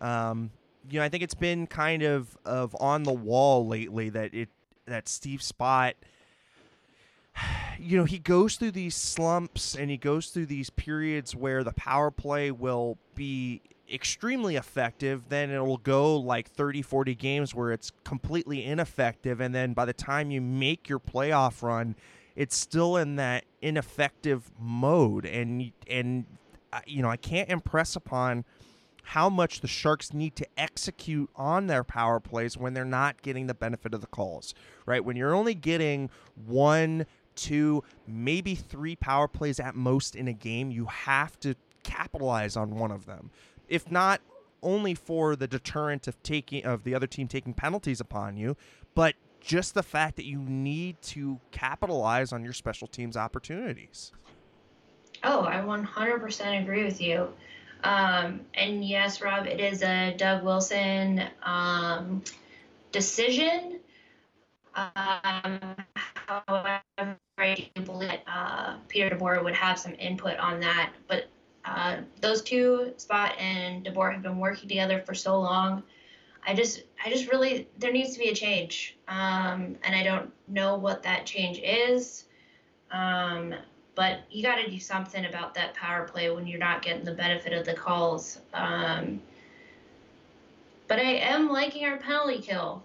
[0.00, 0.50] um,
[0.90, 4.48] you know, I think it's been kind of of on the wall lately that it
[4.86, 5.94] that Steve Spott.
[7.78, 11.72] you know, he goes through these slumps and he goes through these periods where the
[11.72, 13.60] power play will be
[13.92, 15.28] extremely effective.
[15.28, 19.40] Then it'll go like 30, 40 games where it's completely ineffective.
[19.40, 21.96] And then by the time you make your playoff run,
[22.34, 25.24] it's still in that ineffective mode.
[25.24, 26.24] And, and,
[26.72, 28.44] uh, you know, I can't impress upon
[29.02, 33.46] how much the Sharks need to execute on their power plays when they're not getting
[33.46, 34.52] the benefit of the calls,
[34.84, 35.04] right?
[35.04, 36.10] When you're only getting
[36.44, 42.56] one, two, maybe three power plays at most in a game, you have to capitalize
[42.56, 43.30] on one of them.
[43.68, 44.20] If not
[44.62, 48.56] only for the deterrent of taking of the other team taking penalties upon you,
[48.94, 54.12] but just the fact that you need to capitalize on your special teams opportunities.
[55.22, 57.28] Oh, I 100% agree with you.
[57.84, 62.22] Um, and yes, Rob, it is a Doug Wilson um,
[62.90, 63.78] decision.
[64.74, 65.60] Um,
[65.94, 66.80] however,
[67.38, 70.92] I believe that uh, Peter DeBoer would have some input on that.
[71.06, 71.28] But
[71.66, 75.82] uh, those two, Spott and DeBoer, have been working together for so long.
[76.46, 80.30] I just, I just really, there needs to be a change, um, and I don't
[80.46, 82.26] know what that change is.
[82.92, 83.54] Um,
[83.96, 87.14] but you got to do something about that power play when you're not getting the
[87.14, 88.38] benefit of the calls.
[88.54, 89.20] Um,
[90.86, 92.84] but I am liking our penalty kill.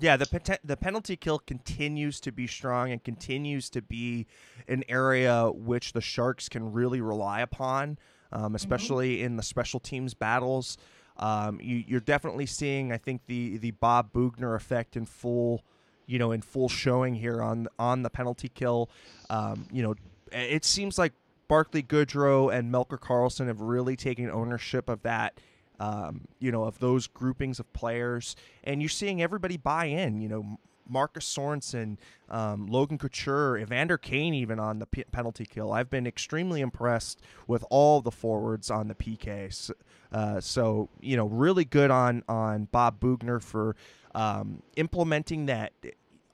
[0.00, 4.26] Yeah, the the penalty kill continues to be strong and continues to be
[4.68, 7.98] an area which the Sharks can really rely upon,
[8.32, 8.54] um, mm-hmm.
[8.54, 9.26] especially mm-hmm.
[9.26, 10.76] in the special teams battles.
[11.18, 15.62] Um, you, are definitely seeing, I think, the the Bob Boughner effect in full,
[16.06, 18.90] you know, in full showing here on on the penalty kill.
[19.30, 19.94] Um, you know,
[20.32, 21.12] it seems like
[21.48, 25.38] Barclay Goodrow and Melker Karlsson have really taken ownership of that.
[25.82, 30.20] Um, you know, of those groupings of players, and you're seeing everybody buy in.
[30.20, 31.96] You know, Marcus Sorensen,
[32.28, 35.72] um, Logan Couture, Evander Kane, even on the p- penalty kill.
[35.72, 39.52] I've been extremely impressed with all the forwards on the PK.
[39.52, 39.74] So,
[40.12, 43.74] uh, so you know, really good on on Bob Boughner for
[44.14, 45.72] um, implementing that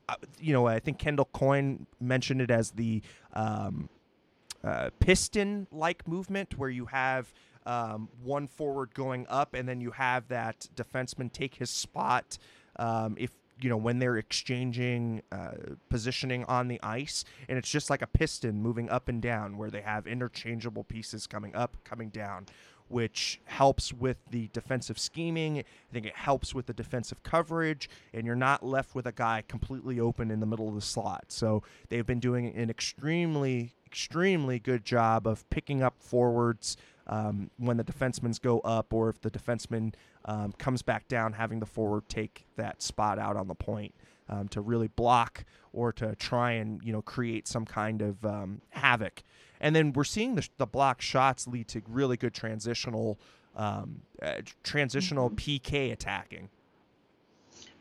[0.09, 3.03] uh, you know, I think Kendall Coyne mentioned it as the
[3.35, 3.89] um,
[4.65, 7.33] uh, piston-like movement, where you have
[7.69, 12.39] um, one forward going up, and then you have that defenseman take his spot.
[12.77, 15.53] Um, if you know when they're exchanging uh,
[15.91, 19.71] positioning on the ice, and it's just like a piston moving up and down, where
[19.71, 22.47] they have interchangeable pieces coming up, coming down
[22.89, 25.59] which helps with the defensive scheming.
[25.59, 29.45] I think it helps with the defensive coverage, and you're not left with a guy
[29.47, 31.27] completely open in the middle of the slot.
[31.29, 36.79] So they've been doing an extremely, extremely good job of picking up forwards
[37.09, 39.95] um, when the defensemen go up, or if the defenseman
[40.25, 43.95] um, comes back down, having the forward take that spot out on the point.
[44.31, 48.61] Um, to really block or to try and you know create some kind of um,
[48.69, 49.23] havoc
[49.61, 53.19] and then we're seeing the, the block shots lead to really good transitional
[53.57, 55.37] um, uh, transitional mm-hmm.
[55.37, 56.49] PK attacking.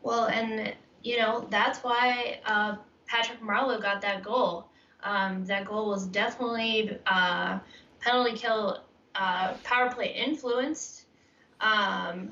[0.02, 4.68] Well, and you know that's why uh, Patrick Marleau got that goal.
[5.04, 7.60] Um, that goal was definitely uh,
[8.00, 8.82] penalty kill,
[9.18, 11.06] uh, power play influenced,
[11.60, 12.30] um,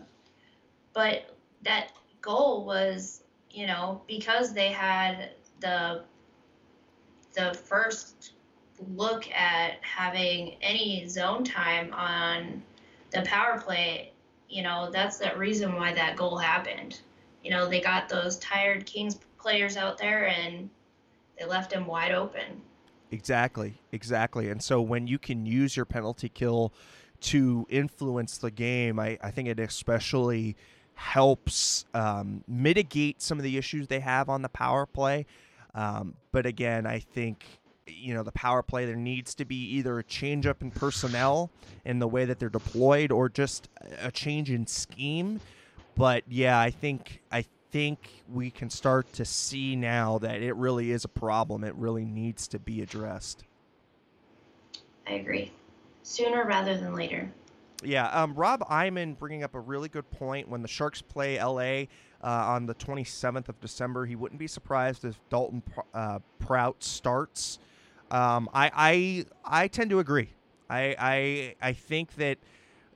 [0.93, 6.05] but that goal was you know because they had the
[7.35, 8.33] the first
[8.95, 12.63] look at having any zone time on
[13.11, 14.13] the power play,
[14.49, 17.01] you know, that's the reason why that goal happened.
[17.43, 20.69] You know, they got those tired Kings players out there and
[21.39, 22.63] they left him wide open.
[23.11, 24.49] Exactly, exactly.
[24.51, 26.73] And so when you can use your penalty kill
[27.23, 30.57] to influence the game, I, I think it especially
[30.95, 35.27] helps um, mitigate some of the issues they have on the power play.
[35.75, 37.45] Um, but again, I think
[37.87, 41.51] you know the power play there needs to be either a change up in personnel
[41.85, 43.69] in the way that they're deployed or just
[44.03, 45.41] a change in scheme.
[45.97, 47.45] But yeah, I think I
[47.77, 51.63] think we can start to see now that it really is a problem.
[51.63, 53.45] It really needs to be addressed.
[55.07, 55.53] I agree.
[56.03, 57.31] Sooner rather than later.
[57.85, 60.49] Yeah, um, Rob Iman bringing up a really good point.
[60.49, 61.61] When the Sharks play LA
[62.25, 65.63] uh, on the 27th of December, he wouldn't be surprised if Dalton
[65.93, 67.59] uh, Prout starts.
[68.11, 70.31] Um, I, I I tend to agree.
[70.71, 72.39] I I I think that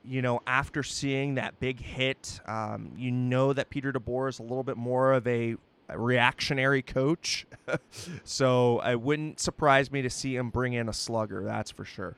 [0.03, 4.43] you know after seeing that big hit, um, you know that Peter DeBoer is a
[4.43, 5.55] little bit more of a
[5.93, 7.45] reactionary coach,
[8.23, 11.43] so it wouldn't surprise me to see him bring in a slugger.
[11.43, 12.15] That's for sure.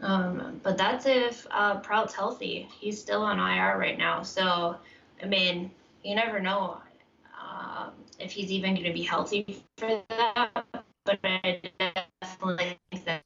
[0.00, 2.68] Um, but that's if uh, Prout's healthy.
[2.78, 4.22] He's still on IR right now.
[4.22, 4.76] So,
[5.22, 5.70] I mean,
[6.02, 6.78] you never know
[7.40, 10.50] um, if he's even going to be healthy for that.
[11.04, 11.60] But I
[12.22, 13.22] definitely think that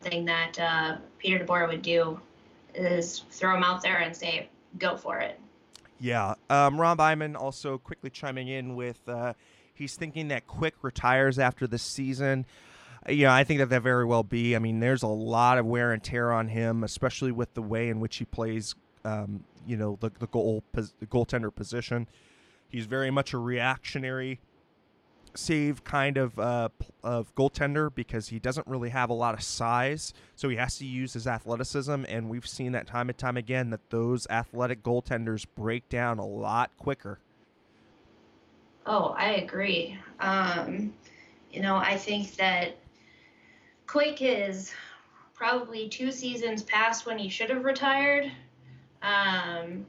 [0.00, 2.20] thing that uh, Peter DeBoer would do
[2.74, 5.38] is throw him out there and say, go for it.
[6.00, 6.34] Yeah.
[6.50, 9.34] Um, Rob Iman also quickly chiming in with uh,
[9.74, 12.46] he's thinking that Quick retires after the season
[13.08, 14.54] yeah, I think that that very well be.
[14.54, 17.88] I mean, there's a lot of wear and tear on him, especially with the way
[17.88, 18.74] in which he plays.
[19.04, 22.08] Um, you know, the the goal the goaltender position.
[22.68, 24.40] He's very much a reactionary
[25.34, 26.68] save kind of uh,
[27.02, 30.84] of goaltender because he doesn't really have a lot of size, so he has to
[30.84, 35.46] use his athleticism, and we've seen that time and time again that those athletic goaltenders
[35.56, 37.18] break down a lot quicker.
[38.84, 39.96] Oh, I agree.
[40.20, 40.92] Um,
[41.52, 42.76] you know, I think that
[43.86, 44.72] Quick is
[45.34, 48.32] probably two seasons past when he should have retired.
[49.02, 49.84] Um,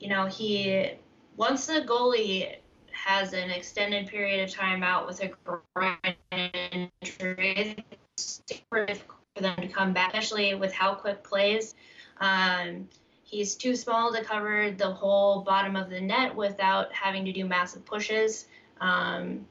[0.00, 0.90] you know, he
[1.36, 2.56] once the goalie
[2.96, 5.96] has an extended period of time out with a groin
[6.30, 7.76] injury,
[8.16, 8.86] it's for
[9.36, 11.74] them to come back, especially with how Quick plays.
[12.20, 12.88] Um,
[13.22, 17.44] he's too small to cover the whole bottom of the net without having to do
[17.44, 18.46] massive pushes.
[18.80, 19.46] Um,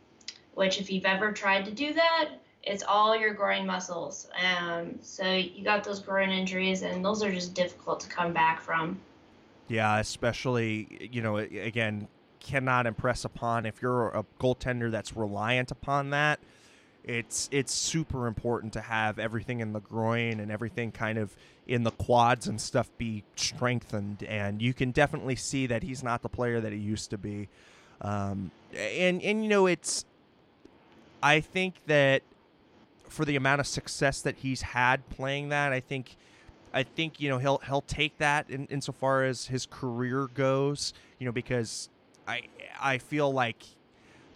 [0.54, 2.30] which, if you've ever tried to do that,
[2.64, 4.28] it's all your groin muscles.
[4.58, 8.62] Um, so you got those groin injuries, and those are just difficult to come back
[8.62, 9.00] from.
[9.68, 12.08] Yeah, especially you know again
[12.46, 16.40] cannot impress upon if you're a goaltender that's reliant upon that.
[17.04, 21.36] It's it's super important to have everything in the groin and everything kind of
[21.68, 26.22] in the quads and stuff be strengthened, and you can definitely see that he's not
[26.22, 27.48] the player that he used to be.
[28.02, 30.06] Um, and and you know it's
[31.22, 32.22] I think that
[33.10, 36.16] for the amount of success that he's had playing that, I think
[36.74, 40.94] I think you know he'll he'll take that in insofar as his career goes.
[41.20, 41.90] You know because
[42.28, 42.44] I
[42.82, 43.64] I feel like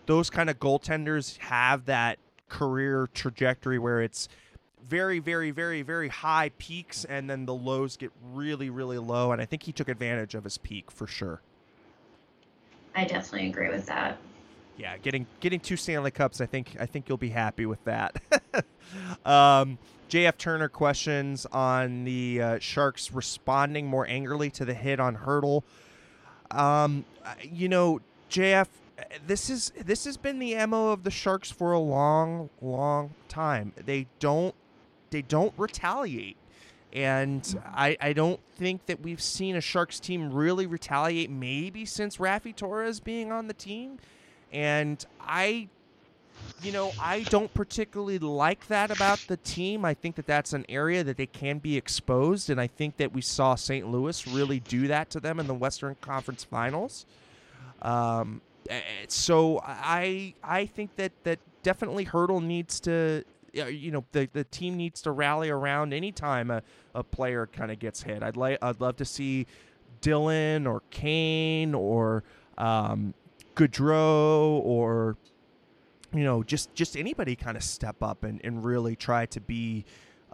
[0.05, 4.27] those kind of goaltenders have that career trajectory where it's
[4.87, 9.41] very very very very high peaks and then the lows get really really low and
[9.41, 11.41] I think he took advantage of his peak for sure.
[12.95, 14.17] I definitely agree with that
[14.79, 18.15] yeah, getting getting two Stanley Cups, I think I think you'll be happy with that.
[19.25, 19.77] um,
[20.09, 25.63] JF Turner questions on the uh, Sharks responding more angrily to the hit on Hertl.
[26.51, 27.05] Um,
[27.43, 28.67] you know, JF,
[29.25, 33.73] this is this has been the mo of the Sharks for a long, long time.
[33.85, 34.55] They don't
[35.11, 36.37] they don't retaliate.
[36.91, 42.17] And I, I don't think that we've seen a Sharks team really retaliate maybe since
[42.17, 43.99] Raffi Torres being on the team.
[44.51, 45.69] And I,
[46.61, 49.85] you know, I don't particularly like that about the team.
[49.85, 52.49] I think that that's an area that they can be exposed.
[52.49, 53.87] And I think that we saw St.
[53.87, 57.05] Louis really do that to them in the Western Conference Finals.
[57.81, 58.41] Um,
[59.07, 63.23] so I I think that that definitely Hertl needs to
[63.53, 66.61] you know the the team needs to rally around anytime a,
[66.93, 68.21] a player kind of gets hit.
[68.21, 69.47] I'd like I'd love to see
[70.01, 72.23] Dylan or Kane or
[72.57, 73.13] um,
[73.55, 75.17] Goodrow or
[76.13, 79.85] you know just just anybody kind of step up and, and really try to be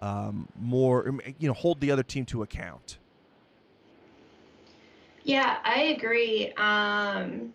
[0.01, 2.97] um, more um, you know hold the other team to account.
[5.23, 6.53] Yeah i agree.
[6.53, 7.53] Um,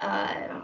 [0.00, 0.62] uh,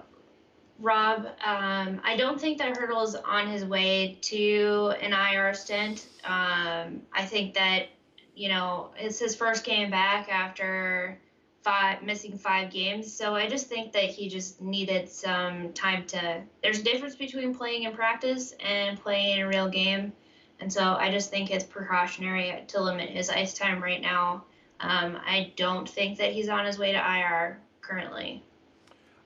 [0.81, 6.07] rob um, i don't think that Hertl's on his way to an ir stint.
[6.25, 7.87] Um, i think that
[8.35, 11.19] you know it's his first game back after
[11.63, 13.13] five missing five games.
[13.13, 16.43] So I just think that he just needed some time to.
[16.63, 20.13] There's a difference between playing in practice and playing in a real game,
[20.61, 24.45] and so I just think it's precautionary to limit his ice time right now.
[24.81, 28.45] Um, I don't think that he's on his way to IR currently.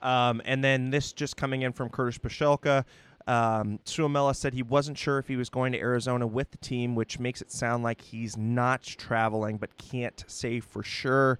[0.00, 2.84] Um, and then this just coming in from Curtis Pashelka.
[3.28, 7.20] Um, said he wasn't sure if he was going to Arizona with the team, which
[7.20, 11.38] makes it sound like he's not traveling, but can't say for sure.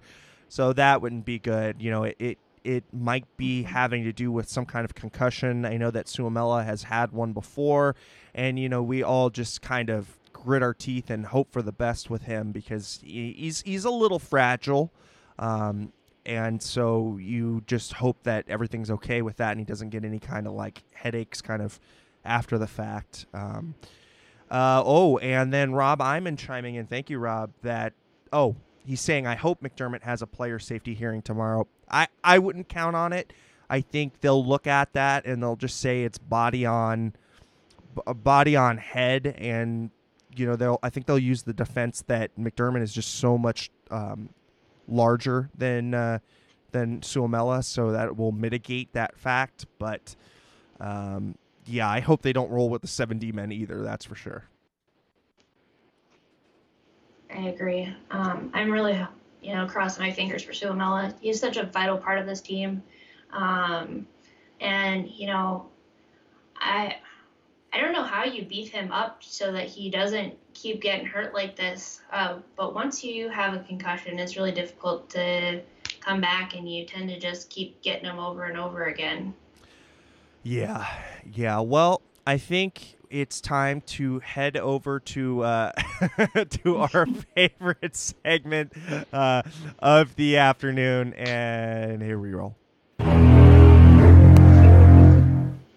[0.49, 1.81] So that wouldn't be good.
[1.81, 5.65] You know, it, it it might be having to do with some kind of concussion.
[5.65, 7.95] I know that Suomela has had one before,
[8.33, 11.71] and you know we all just kind of grit our teeth and hope for the
[11.71, 14.91] best with him because he's he's a little fragile.
[15.39, 15.93] Um,
[16.25, 20.19] and so you just hope that everything's okay with that and he doesn't get any
[20.19, 21.79] kind of like headaches kind of
[22.23, 23.25] after the fact.
[23.33, 23.75] Um,
[24.49, 26.85] uh, oh, and then Rob Iman chiming in.
[26.85, 27.51] Thank you, Rob.
[27.63, 27.93] That
[28.31, 28.55] oh,
[28.85, 31.67] he's saying I hope MacDermid has a player safety hearing tomorrow.
[31.89, 33.33] I I wouldn't count on it.
[33.69, 37.13] I think they'll look at that and they'll just say it's body on
[38.15, 39.89] body on head and
[40.35, 43.71] you know they'll I think they'll use the defense that MacDermid is just so much
[43.91, 44.29] um,
[44.87, 46.19] larger than uh,
[46.71, 49.65] than Suomela, so that will mitigate that fact.
[49.79, 50.15] But
[50.79, 53.81] um, yeah, I hope they don't roll with the 7D men either.
[53.81, 54.45] That's for sure.
[57.35, 57.93] I agree.
[58.11, 58.99] Um, I'm really,
[59.41, 61.13] you know, crossing my fingers for Suomela.
[61.19, 62.83] He's such a vital part of this team,
[63.31, 64.07] um,
[64.61, 65.67] and you know,
[66.55, 66.97] I
[67.73, 71.33] I don't know how you beef him up so that he doesn't keep getting hurt
[71.33, 72.01] like this.
[72.11, 75.61] Uh, but once you have a concussion, it's really difficult to
[75.99, 79.33] come back, and you tend to just keep getting them over and over again.
[80.43, 80.85] Yeah,
[81.31, 81.59] yeah.
[81.59, 85.71] Well, I think it's time to head over to uh,
[86.49, 87.05] to our
[87.35, 88.73] favorite segment
[89.13, 89.43] uh,
[89.77, 92.55] of the afternoon, and here we roll.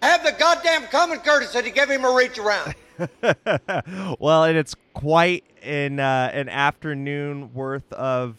[0.01, 2.73] Have the goddamn common courtesy to give him a reach around.
[4.19, 8.37] well, and it's quite an uh, an afternoon worth of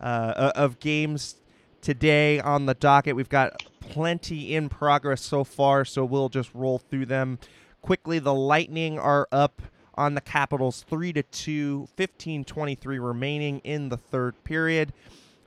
[0.00, 1.36] uh, of games
[1.82, 3.14] today on the docket.
[3.14, 7.38] We've got plenty in progress so far, so we'll just roll through them
[7.82, 8.18] quickly.
[8.18, 9.62] The Lightning are up
[9.94, 14.92] on the Capitals 3 to 2, 15-23 remaining in the third period.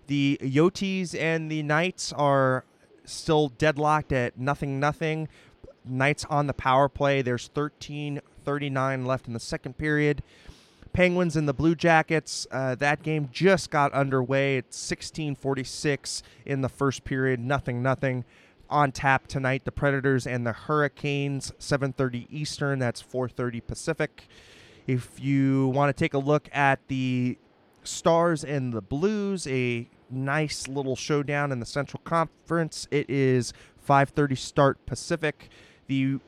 [0.08, 2.66] The Yotes and the Knights are
[3.06, 5.28] still deadlocked at nothing nothing.
[5.86, 7.22] Knights on the power play.
[7.22, 10.22] There's 13:39 left in the second period.
[10.94, 12.46] Penguins and the Blue Jackets.
[12.52, 14.58] Uh, that game just got underway.
[14.58, 17.40] It's 16:46 in the first period.
[17.40, 18.26] Nothing, nothing.
[18.72, 21.52] On tap tonight, the Predators and the Hurricanes.
[21.60, 22.80] 7:30 Eastern.
[22.80, 24.30] That's 4:30 Pacific.
[24.88, 27.38] If you want to take a look at the
[27.84, 32.88] Stars and the Blues, a nice little showdown in the Central Conference.
[32.92, 35.50] It is 5:30 start Pacific.
[35.88, 36.20] The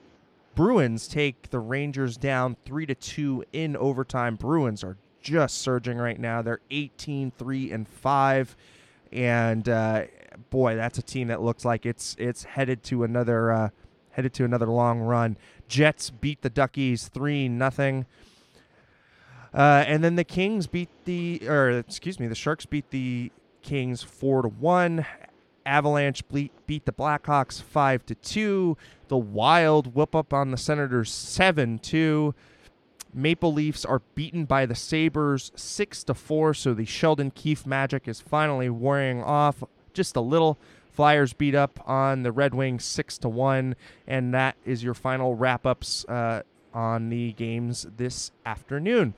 [0.54, 4.36] Bruins take the Rangers down 3 to 2 in overtime.
[4.36, 6.42] Bruins are just surging right now.
[6.42, 8.56] They're 18 3 and 5
[9.14, 10.04] and uh,
[10.50, 13.70] boy, that's a team that looks like it's it's headed to another uh,
[14.12, 15.38] headed to another long run.
[15.68, 18.06] Jets beat the Duckies 3 nothing.
[19.54, 23.32] Uh, and then the Kings beat the, or excuse me, the Sharks beat the
[23.62, 25.06] Kings four to one.
[25.66, 28.78] Avalanche beat, beat the Blackhawks five to two.
[29.08, 32.34] The Wild whoop up on the Senators seven two.
[33.14, 36.54] Maple Leafs are beaten by the Sabres six to four.
[36.54, 39.64] So the Sheldon Keefe magic is finally wearing off
[39.94, 40.58] just a little.
[40.92, 43.76] Flyers beat up on the Red Wings six to one,
[44.08, 49.16] and that is your final wrap ups uh, on the games this afternoon.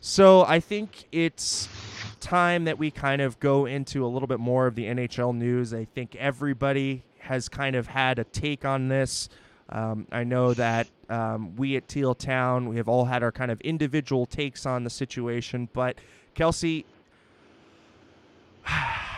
[0.00, 1.68] So I think it's
[2.20, 5.74] time that we kind of go into a little bit more of the NHL news.
[5.74, 9.28] I think everybody has kind of had a take on this.
[9.68, 13.50] Um, I know that um, we at Teal Town, we have all had our kind
[13.50, 15.96] of individual takes on the situation, but
[16.34, 16.86] Kelsey,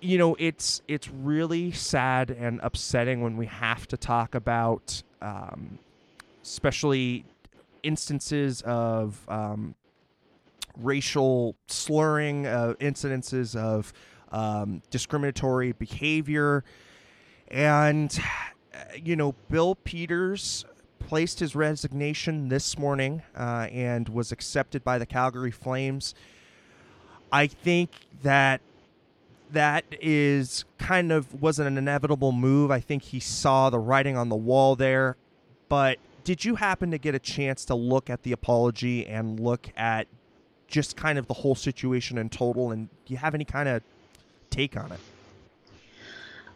[0.00, 5.78] you know, it's it's really sad and upsetting when we have to talk about, um,
[6.42, 7.24] especially
[7.82, 9.74] instances of um,
[10.76, 13.92] racial slurring, uh, incidences of
[14.30, 16.64] um, discriminatory behavior.
[17.48, 18.18] And,
[18.74, 20.64] uh, you know, Bill Peters
[20.98, 26.14] placed his resignation this morning uh, and was accepted by the Calgary Flames.
[27.30, 27.90] I think
[28.22, 28.60] that
[29.52, 32.70] that is kind of was an inevitable move.
[32.70, 35.16] I think he saw the writing on the wall there.
[35.68, 39.68] But did you happen to get a chance to look at the apology and look
[39.76, 40.06] at
[40.66, 42.70] just kind of the whole situation in total?
[42.70, 43.82] And do you have any kind of
[44.50, 45.00] take on it?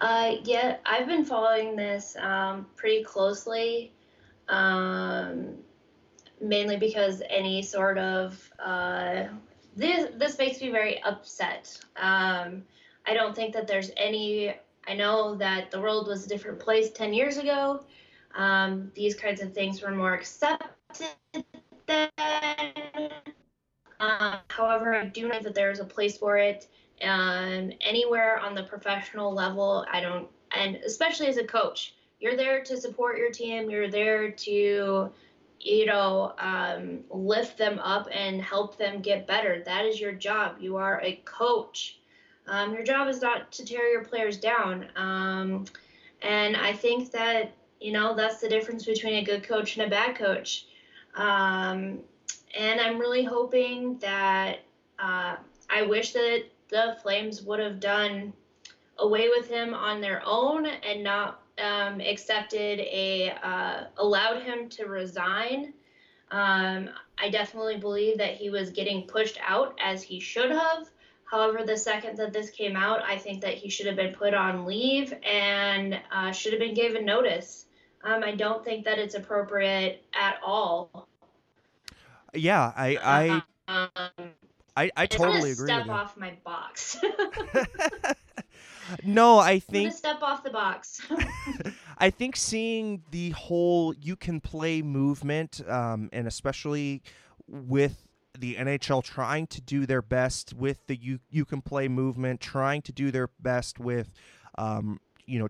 [0.00, 3.92] Uh, yeah, I've been following this um, pretty closely,
[4.48, 5.54] um,
[6.40, 9.24] mainly because any sort of uh,
[9.74, 11.78] this this makes me very upset.
[11.96, 12.62] Um,
[13.06, 14.54] I don't think that there's any.
[14.88, 17.84] I know that the world was a different place 10 years ago.
[18.34, 21.08] Um, these kinds of things were more accepted
[21.86, 22.08] then.
[23.98, 26.68] Um, however, I do know that there's a place for it.
[27.02, 32.62] Um, anywhere on the professional level, I don't, and especially as a coach, you're there
[32.64, 33.70] to support your team.
[33.70, 35.10] You're there to,
[35.60, 39.62] you know, um, lift them up and help them get better.
[39.64, 40.56] That is your job.
[40.60, 41.98] You are a coach.
[42.48, 44.86] Um, your job is not to tear your players down.
[44.96, 45.64] Um,
[46.22, 49.90] and I think that, you know, that's the difference between a good coach and a
[49.90, 50.66] bad coach.
[51.14, 52.00] Um,
[52.56, 54.60] and I'm really hoping that
[54.98, 55.36] uh,
[55.68, 58.32] I wish that the Flames would have done
[58.98, 64.86] away with him on their own and not um, accepted a uh, allowed him to
[64.86, 65.72] resign.
[66.30, 70.88] Um, I definitely believe that he was getting pushed out as he should have.
[71.30, 74.32] However, the second that this came out, I think that he should have been put
[74.32, 77.66] on leave and uh, should have been given notice.
[78.04, 81.08] Um, I don't think that it's appropriate at all.
[82.32, 84.30] Yeah, I I um,
[84.76, 86.98] I, I totally agree Step off my box.
[89.04, 91.00] no, I I'm think step off the box.
[91.98, 97.02] I think seeing the whole you can play movement, um, and especially
[97.48, 98.05] with
[98.40, 102.82] the NHL trying to do their best with the you you can play movement, trying
[102.82, 104.12] to do their best with,
[104.58, 105.48] um, you know,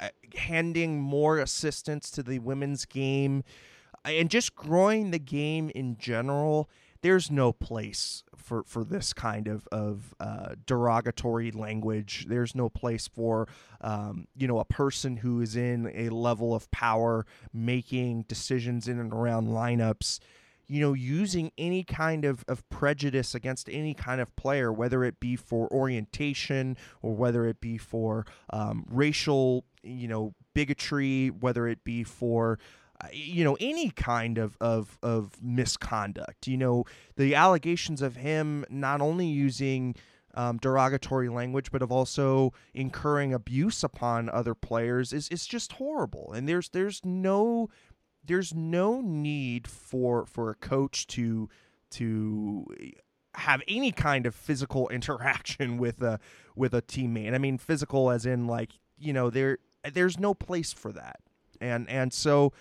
[0.00, 3.44] uh, handing more assistance to the women's game,
[4.04, 6.68] and just growing the game in general.
[7.02, 12.26] There's no place for, for this kind of of uh, derogatory language.
[12.28, 13.48] There's no place for
[13.80, 19.00] um, you know a person who is in a level of power making decisions in
[19.00, 20.20] and around lineups
[20.72, 25.20] you know, using any kind of, of prejudice against any kind of player, whether it
[25.20, 31.84] be for orientation or whether it be for um, racial, you know, bigotry, whether it
[31.84, 32.58] be for,
[33.02, 36.46] uh, you know, any kind of, of, of misconduct.
[36.46, 39.94] You know, the allegations of him not only using
[40.34, 46.32] um, derogatory language, but of also incurring abuse upon other players is, is just horrible.
[46.32, 47.68] And there's there's no
[48.24, 51.48] there's no need for for a coach to
[51.90, 52.66] to
[53.34, 56.18] have any kind of physical interaction with a
[56.56, 57.34] with a teammate.
[57.34, 59.58] I mean physical as in like, you know, there
[59.92, 61.20] there's no place for that.
[61.60, 62.52] And and so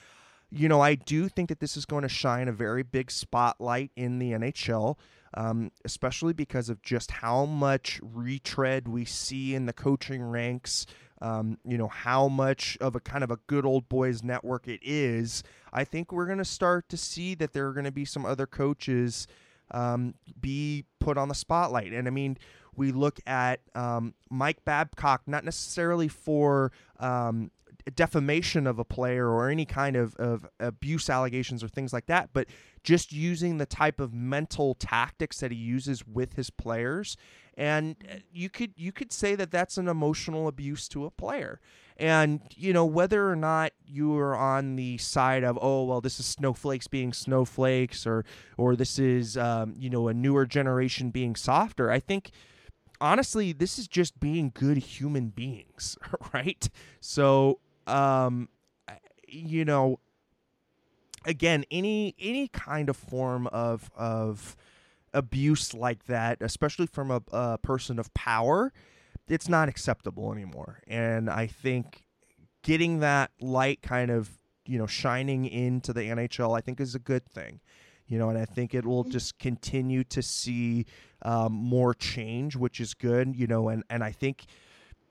[0.54, 3.92] you know, I do think that this is going to shine a very big spotlight
[3.96, 4.98] in the NHL,
[5.34, 10.86] um, especially because of just how much retread we see in the coaching ranks
[11.22, 14.80] um, you know how much of a kind of a good old boys network it
[14.84, 18.06] is i think we're going to start to see that there are going to be
[18.06, 19.28] some other coaches
[19.72, 21.94] um, be put on the spotlight.
[21.94, 22.38] And i mean
[22.76, 27.52] we look at um, mike babcock not necessarily for um,
[27.96, 32.30] defamation of a player or any kind of, of abuse allegations or things like that
[32.34, 32.48] but
[32.84, 37.18] just using the type of mental tactics that he uses with his players
[37.62, 41.60] and uh, you could you could say that that's an emotional abuse to a player.
[41.96, 46.20] And you know whether or not you are on the side of oh well this
[46.20, 48.26] is snowflakes being snowflakes or
[48.58, 52.32] or this is um, you know a newer generation being softer i think
[53.00, 55.96] honestly this is just being good human beings
[56.34, 56.68] right?
[57.00, 58.50] So um
[59.28, 60.00] you know
[61.26, 64.56] again any any kind of form of of
[65.14, 68.72] abuse like that, especially from a, a person of power,
[69.28, 70.82] it's not acceptable anymore.
[70.88, 72.04] And I think
[72.64, 77.00] getting that light kind of you know shining into the NHL, I think is a
[77.00, 77.60] good thing.
[78.08, 80.86] You know, and I think it will just continue to see
[81.22, 83.36] um, more change, which is good.
[83.36, 84.46] You know, and and I think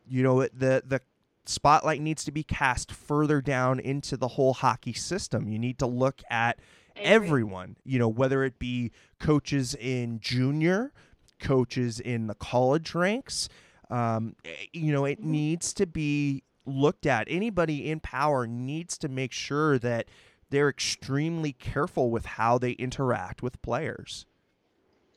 [0.07, 1.01] you know the the
[1.46, 5.48] spotlight needs to be cast further down into the whole hockey system.
[5.48, 6.59] You need to look at
[7.01, 10.92] everyone, you know, whether it be coaches in junior,
[11.40, 13.48] coaches in the college ranks,
[13.90, 15.30] um, eh, you know, it mm-hmm.
[15.32, 17.26] needs to be looked at.
[17.28, 20.07] Anybody in power needs to make sure that
[20.51, 24.26] they're extremely careful with how they interact with players.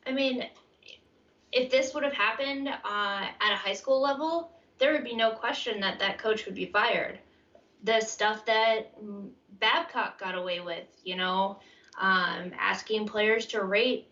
[0.06, 0.46] I mean,
[1.52, 5.32] if this would have happened uh, at a high school level, there would be no
[5.32, 7.20] question that that coach would be fired.
[7.84, 8.94] The stuff that
[9.60, 11.60] Babcock got away with, you know,
[12.00, 14.08] um, asking players to rate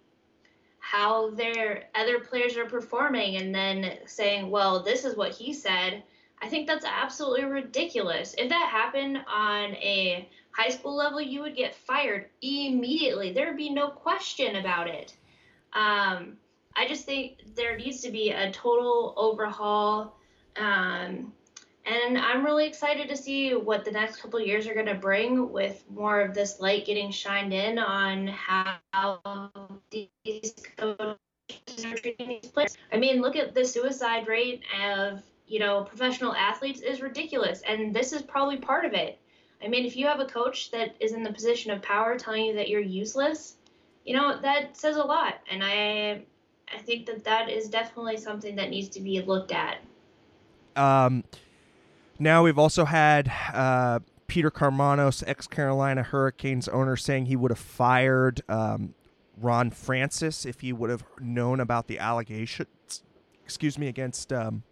[0.79, 6.03] how their other players are performing and then saying, well, this is what he said.
[6.41, 8.33] I think that's absolutely ridiculous.
[8.37, 13.31] If that happened on a high school level, you would get fired immediately.
[13.31, 15.15] There would be no question about it.
[15.73, 16.37] Um,
[16.75, 20.17] I just think there needs to be a total overhaul.
[20.57, 21.31] Um,
[21.85, 25.51] and I'm really excited to see what the next couple years are going to bring
[25.51, 28.79] with more of this light getting shined in on how
[29.89, 31.17] these coaches
[31.85, 32.77] are treating these players.
[32.91, 37.95] I mean, look at the suicide rate of you know professional athletes is ridiculous, and
[37.95, 39.17] this is probably part of it.
[39.63, 42.45] I mean, if you have a coach that is in the position of power telling
[42.45, 43.57] you that you're useless,
[44.05, 46.23] you know that says a lot, and I
[46.73, 49.77] I think that that is definitely something that needs to be looked at.
[50.75, 51.23] Um
[52.21, 57.59] now we've also had uh, Peter Karmanos, ex Carolina Hurricanes owner, saying he would have
[57.59, 58.93] fired um,
[59.37, 63.03] Ron Francis if he would have known about the allegations.
[63.43, 64.63] Excuse me, against um,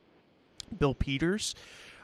[0.77, 1.55] Bill Peters.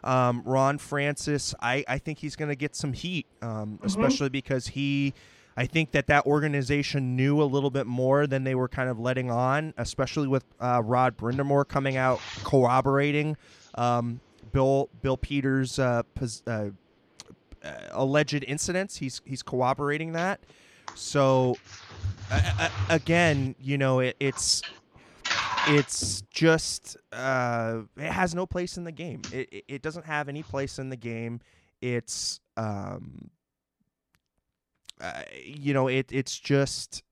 [0.04, 3.86] Um, Ron Francis, I, I think he's going to get some heat, um, mm-hmm.
[3.86, 5.14] especially because he.
[5.58, 9.00] I think that that organization knew a little bit more than they were kind of
[9.00, 13.38] letting on, especially with uh, Rod Brind'Amour coming out corroborating
[13.76, 14.20] um,
[14.56, 16.70] Bill Bill Peters' uh, pos, uh,
[17.62, 18.96] uh, alleged incidents.
[18.96, 20.40] He's he's corroborating that.
[20.96, 21.58] So
[22.90, 24.62] again, you know, it, it's
[25.68, 29.24] it's just uh, it has no place in the game.
[29.34, 31.42] It, it doesn't have any place in the game.
[31.82, 33.30] It's um,
[35.02, 37.04] uh, you know, it it's just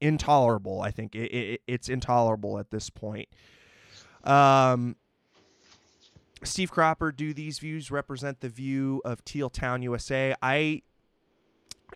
[0.00, 0.82] intolerable.
[0.82, 3.28] I think it, it, it's intolerable at this point.
[4.22, 4.94] Um,
[6.44, 10.34] Steve Cropper, do these views represent the view of Teal Town USA?
[10.42, 10.82] I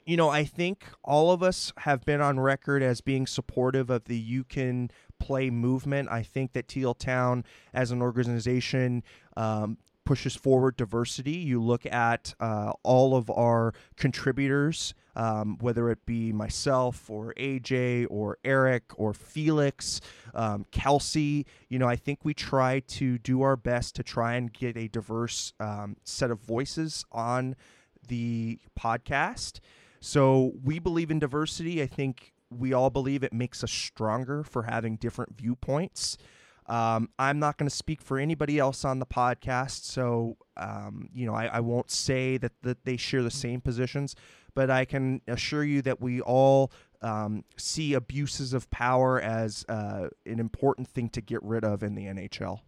[0.04, 4.04] you know, I think all of us have been on record as being supportive of
[4.04, 6.08] the you can play movement.
[6.10, 9.02] I think that Teal Town as an organization
[9.36, 11.32] um, pushes forward diversity.
[11.32, 18.06] You look at uh, all of our contributors um, whether it be myself or AJ
[18.10, 20.00] or Eric or Felix,
[20.34, 21.46] um, Kelsey.
[21.68, 24.88] You know, I think we try to do our best to try and get a
[24.88, 27.56] diverse um, set of voices on
[28.06, 29.60] the podcast.
[30.00, 31.82] So we believe in diversity.
[31.82, 36.18] I think we all believe it makes us stronger for having different viewpoints.
[36.68, 41.26] Um, I'm not going to speak for anybody else on the podcast, so um, you
[41.26, 44.16] know I, I, won't say that, that they share the same positions
[44.56, 50.08] but I can assure you that we all um, see abuses of power as uh,
[50.24, 52.60] an important thing to get rid of in the NHL.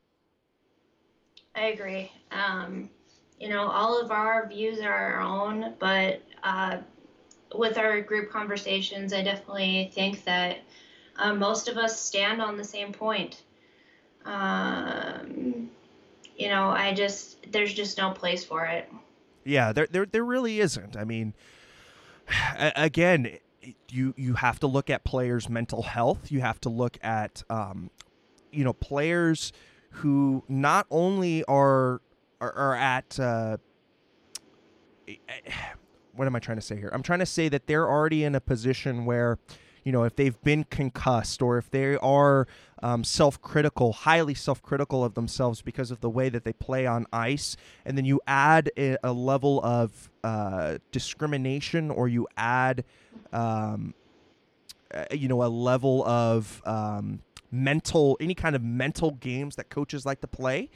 [1.57, 2.13] I agree.
[2.31, 2.91] Um,
[3.41, 6.77] you know, all of our views are our own, but uh,
[7.55, 10.59] with our group conversations, I definitely think that
[11.17, 13.45] uh, most of us stand on the same point.
[14.29, 15.70] Um,
[16.37, 18.89] you know, I just there's just no place for it.
[19.45, 20.97] Yeah, there there there really isn't.
[20.97, 21.35] I mean,
[22.59, 23.39] again,
[23.89, 26.31] you you have to look at players' mental health.
[26.31, 27.91] You have to look at um,
[28.53, 29.53] you know players
[29.91, 32.03] who not only are
[32.41, 33.57] are, are at uh,
[36.14, 36.91] what am I trying to say here?
[36.93, 39.39] I'm trying to say that they're already in a position where
[39.89, 42.47] you know if they've been concussed or if they are
[42.82, 47.57] um, self-critical, highly self-critical of themselves because of the way that they play on ice,
[47.86, 52.84] and then you add a, a level of uh, discrimination, or you add,
[53.32, 53.95] um,
[54.93, 57.20] uh, you know, a level of um,
[57.51, 60.68] mental, any kind of mental games that coaches like to play.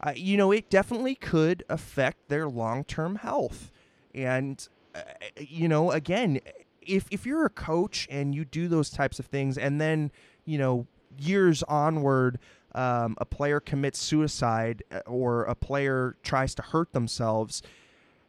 [0.00, 3.70] Uh, you know, it definitely could affect their long-term health,
[4.12, 5.02] and uh,
[5.38, 6.40] you know, again,
[6.88, 10.10] if if you're a coach and you do those types of things, and then
[10.44, 10.86] you know
[11.18, 12.38] years onward,
[12.74, 17.62] um, a player commits suicide uh, or a player tries to hurt themselves,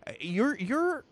[0.05, 1.05] uh, you're you're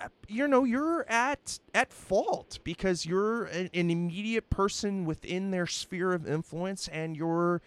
[0.00, 5.66] uh, you know you're at at fault because you're an, an immediate person within their
[5.66, 7.62] sphere of influence and you're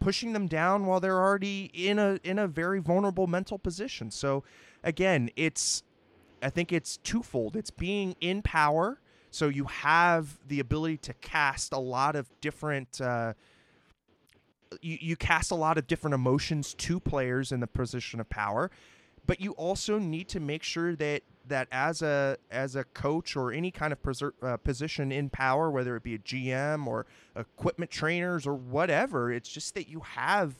[0.00, 4.10] pushing them down while they're already in a in a very vulnerable mental position.
[4.10, 4.44] So
[4.82, 5.82] again, it's
[6.42, 7.56] I think it's twofold.
[7.56, 8.98] It's being in power
[9.32, 13.00] so you have the ability to cast a lot of different.
[13.00, 13.32] Uh,
[14.82, 18.70] you, you cast a lot of different emotions to players in the position of power,
[19.26, 23.52] but you also need to make sure that that as a as a coach or
[23.52, 27.90] any kind of preser- uh, position in power, whether it be a GM or equipment
[27.90, 30.52] trainers or whatever, it's just that you have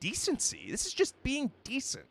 [0.00, 0.66] decency.
[0.68, 2.06] This is just being decent.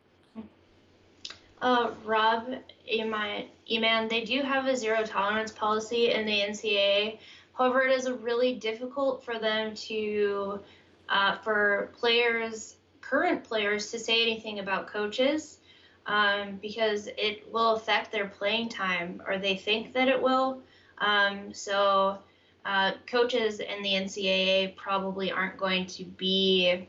[1.66, 2.46] Uh, Rob,
[2.88, 7.18] Eman, they do have a zero tolerance policy in the NCAA.
[7.58, 10.60] However, it is really difficult for them to,
[11.08, 15.58] uh, for players, current players, to say anything about coaches
[16.06, 20.62] um, because it will affect their playing time, or they think that it will.
[20.98, 22.18] Um, so,
[22.64, 26.88] uh, coaches in the NCAA probably aren't going to be.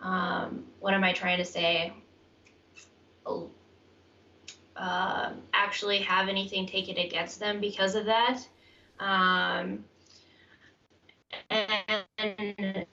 [0.00, 1.92] Um, what am I trying to say?
[4.78, 8.46] Uh, actually have anything taken against them because of that.
[9.00, 9.84] Um,
[11.50, 12.86] and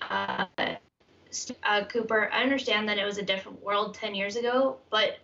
[0.00, 0.44] uh,
[1.64, 5.18] uh, Cooper, I understand that it was a different world 10 years ago, but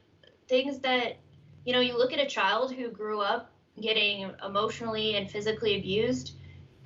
[0.49, 1.19] things that,
[1.65, 6.33] you know, you look at a child who grew up getting emotionally and physically abused,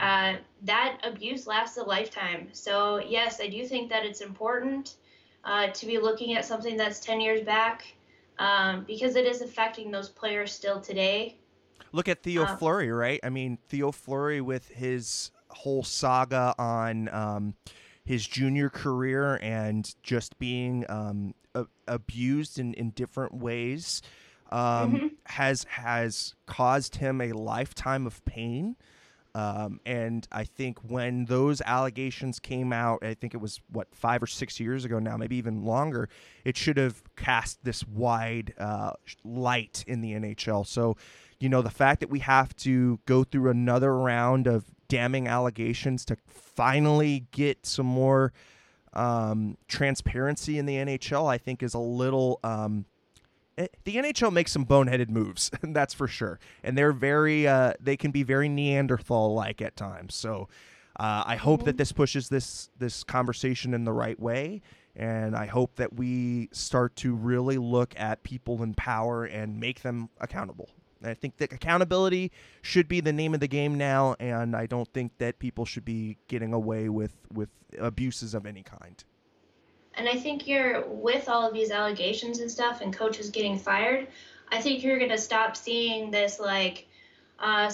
[0.01, 2.49] uh, that abuse lasts a lifetime.
[2.53, 4.97] So, yes, I do think that it's important
[5.45, 7.95] uh, to be looking at something that's 10 years back
[8.39, 11.36] um, because it is affecting those players still today.
[11.93, 13.20] Look at Theo um, Fleury, right?
[13.22, 17.55] I mean, Theo Fleury with his whole saga on um,
[18.05, 24.03] his junior career and just being um, a- abused in, in different ways
[24.51, 25.07] um, mm-hmm.
[25.26, 28.76] has has caused him a lifetime of pain.
[29.39, 34.20] Um, and I think when those allegations came out, I think it was what five
[34.20, 36.09] or six years ago now, maybe even longer.
[36.45, 40.66] It should have cast this wide uh, light in the NHL.
[40.66, 40.97] So,
[41.39, 46.05] you know, the fact that we have to go through another round of damning allegations
[46.07, 48.32] to finally get some more
[48.93, 52.86] um, transparency in the NHL, I think is a little um,
[53.85, 58.11] the NHL makes some boneheaded moves, that's for sure, and they're very uh, they can
[58.11, 60.15] be very Neanderthal like at times.
[60.15, 60.49] So
[60.99, 61.67] uh, I hope mm-hmm.
[61.67, 64.63] that this pushes this this conversation in the right way,
[64.95, 69.83] and I hope that we start to really look at people in power and make
[69.83, 70.69] them accountable.
[71.03, 72.33] I think that accountability
[72.63, 75.85] should be the name of the game now, and I don't think that people should
[75.85, 79.03] be getting away with with abuses of any kind.
[79.99, 84.09] And I think you're with all of these allegations and stuff, and coaches getting fired.
[84.51, 86.86] I think you're going to stop seeing this like
[87.38, 87.70] uh,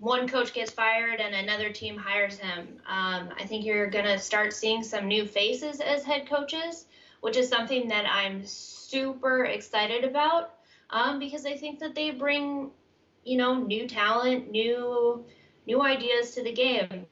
[0.00, 2.80] one coach gets fired and another team hires him.
[2.86, 6.86] Um, I think you're going to start seeing some new faces as head coaches,
[7.20, 10.54] which is something that I'm super excited about
[10.90, 12.70] um, because I think that they bring,
[13.24, 15.24] you know, new talent, new
[15.66, 17.06] new ideas to the game.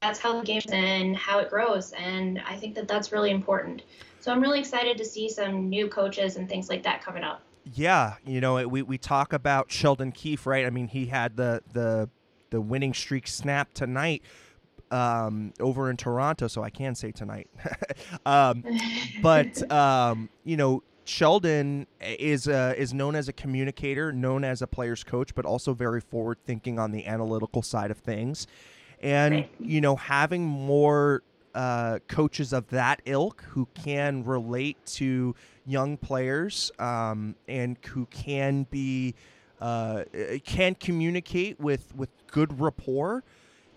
[0.00, 1.92] That's how the game and how it grows.
[1.92, 3.82] And I think that that's really important.
[4.20, 7.42] So I'm really excited to see some new coaches and things like that coming up.
[7.64, 10.66] Yeah, you know, we, we talk about Sheldon Keefe, right?
[10.66, 12.08] I mean, he had the the
[12.50, 14.22] the winning streak snap tonight
[14.90, 17.48] um, over in Toronto, so I can say tonight.
[18.26, 18.64] um,
[19.22, 24.66] but um, you know, Sheldon is uh, is known as a communicator, known as a
[24.66, 28.46] player's coach, but also very forward thinking on the analytical side of things
[29.00, 31.22] and you know having more
[31.54, 35.34] uh, coaches of that ilk who can relate to
[35.66, 39.14] young players um, and who can be
[39.60, 40.04] uh,
[40.44, 43.22] can communicate with with good rapport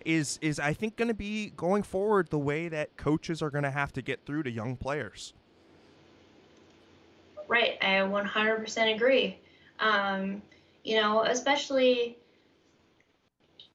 [0.04, 3.64] is is I think going to be going forward the way that coaches are going
[3.64, 5.34] to have to get through to young players.
[7.46, 9.38] Right, I 100% agree.
[9.78, 10.40] Um,
[10.82, 12.16] you know, especially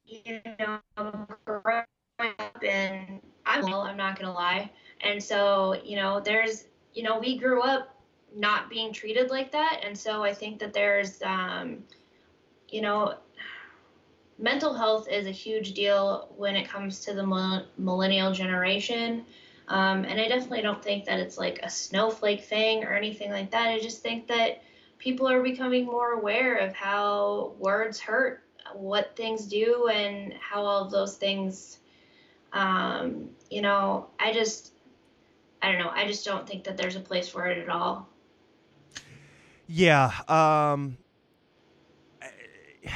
[0.10, 0.80] you know,
[1.46, 1.84] growing
[2.20, 4.70] up in, I'm well, I'm not gonna lie.
[5.02, 7.96] And so, you know, there's, you know, we grew up
[8.36, 9.82] not being treated like that.
[9.84, 11.84] And so I think that there's, um,
[12.70, 13.16] you know,
[14.38, 19.26] mental health is a huge deal when it comes to the millennial generation.
[19.68, 23.52] Um, and I definitely don't think that it's like a snowflake thing or anything like
[23.52, 23.70] that.
[23.70, 24.64] I just think that
[24.98, 28.44] people are becoming more aware of how words hurt
[28.76, 31.80] what things do and how all of those things
[32.54, 34.74] um, you know i just
[35.62, 38.08] i don't know i just don't think that there's a place for it at all.
[39.68, 40.98] Yeah um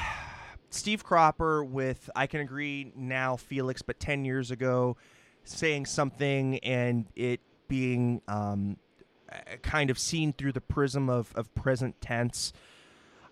[0.69, 4.97] steve cropper with i can agree now felix but 10 years ago
[5.43, 8.77] saying something and it being um,
[9.61, 12.53] kind of seen through the prism of, of present tense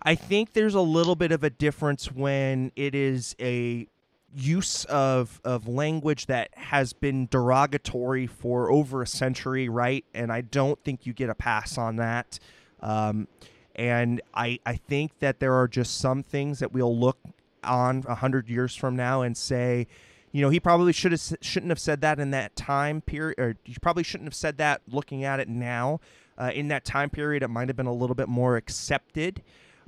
[0.04, 3.86] I think there's a little bit of a difference when it is a
[4.34, 10.04] use of of language that has been derogatory for over a century, right?
[10.14, 12.38] And I don't think you get a pass on that.
[12.80, 13.28] Um,
[13.76, 17.18] and I I think that there are just some things that we'll look
[17.62, 19.86] on a hundred years from now and say,
[20.32, 23.54] you know, he probably should have shouldn't have said that in that time period, or
[23.64, 26.00] he probably shouldn't have said that looking at it now.
[26.38, 29.42] Uh, in that time period, it might have been a little bit more accepted.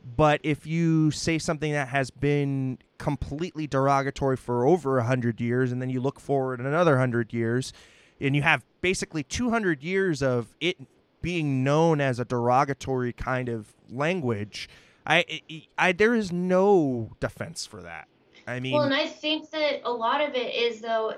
[0.05, 5.81] But if you say something that has been completely derogatory for over 100 years and
[5.81, 7.73] then you look forward another 100 years
[8.21, 10.77] and you have basically 200 years of it
[11.23, 14.69] being known as a derogatory kind of language,
[15.07, 15.41] I,
[15.79, 18.09] I, there is no defense for that.
[18.47, 21.15] I mean, well, and I think that a lot of it is though.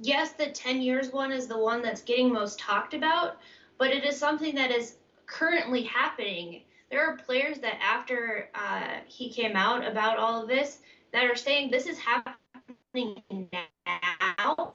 [0.00, 3.38] Yes, the 10 years one is the one that's getting most talked about,
[3.78, 6.62] but it is something that is currently happening.
[6.90, 10.78] There are players that after uh, he came out about all of this
[11.12, 13.16] that are saying this is happening
[13.86, 14.74] now,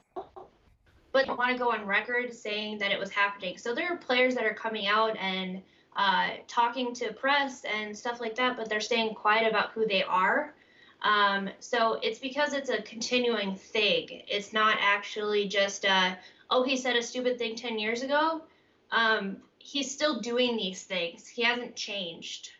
[1.12, 3.58] but want to go on record saying that it was happening.
[3.58, 5.62] So there are players that are coming out and
[5.96, 10.02] uh, talking to press and stuff like that, but they're staying quiet about who they
[10.02, 10.54] are.
[11.02, 14.22] Um, so it's because it's a continuing thing.
[14.26, 16.14] It's not actually just, uh,
[16.50, 18.42] oh, he said a stupid thing 10 years ago.
[18.90, 21.26] Um, he's still doing these things.
[21.26, 22.50] He hasn't changed.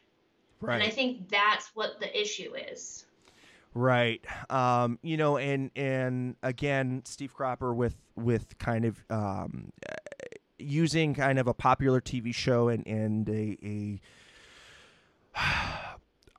[0.63, 0.77] Right.
[0.77, 3.05] And I think that's what the issue is.
[3.75, 4.25] Right.
[4.49, 9.71] Um, you know, and and again, Steve Cropper with with kind of um,
[10.59, 14.01] using kind of a popular TV show and and a, a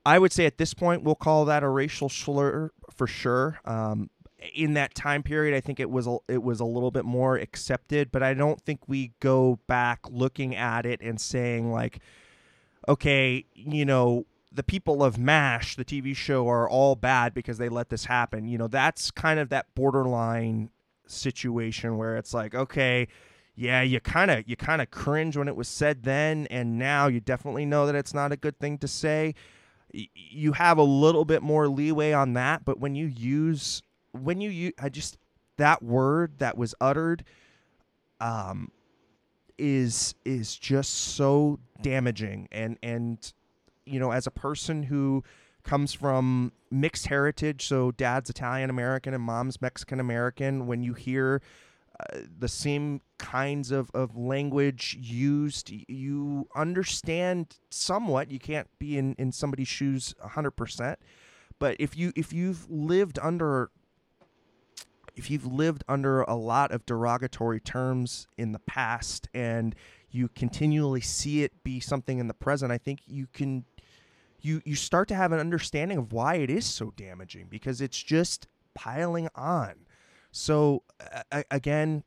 [0.05, 3.59] I would say at this point we'll call that a racial slur for sure.
[3.65, 4.09] Um,
[4.53, 7.37] in that time period, I think it was a, it was a little bit more
[7.37, 11.99] accepted, but I don't think we go back looking at it and saying like,
[12.87, 17.69] okay, you know, the people of MASH, the TV show, are all bad because they
[17.69, 18.47] let this happen.
[18.47, 20.69] You know, that's kind of that borderline
[21.07, 23.07] situation where it's like, okay,
[23.55, 27.07] yeah, you kind of you kind of cringe when it was said then, and now
[27.07, 29.33] you definitely know that it's not a good thing to say.
[29.91, 33.81] You have a little bit more leeway on that, but when you use
[34.23, 35.17] when you use, I just
[35.57, 37.23] that word that was uttered,
[38.19, 38.71] um,
[39.57, 43.33] is is just so damaging and and
[43.85, 45.23] you know, as a person who
[45.63, 51.41] comes from mixed heritage, so dad's Italian American and mom's Mexican American, when you hear
[51.99, 58.29] uh, the same kinds of, of language used, you understand somewhat.
[58.29, 60.95] You can't be in, in somebody's shoes 100%.
[61.57, 63.71] But if you if you've lived under
[65.15, 69.75] if you've lived under a lot of derogatory terms in the past and
[70.09, 73.65] you continually see it be something in the present, I think you can
[74.41, 78.01] you you start to have an understanding of why it is so damaging because it's
[78.01, 79.73] just piling on.
[80.31, 80.83] So
[81.31, 82.03] uh, again,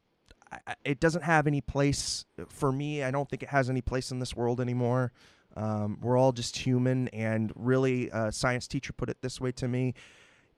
[0.85, 3.03] it doesn't have any place for me.
[3.03, 5.13] I don't think it has any place in this world anymore.
[5.57, 9.67] Um, we're all just human, and really, a science teacher put it this way to
[9.67, 9.95] me: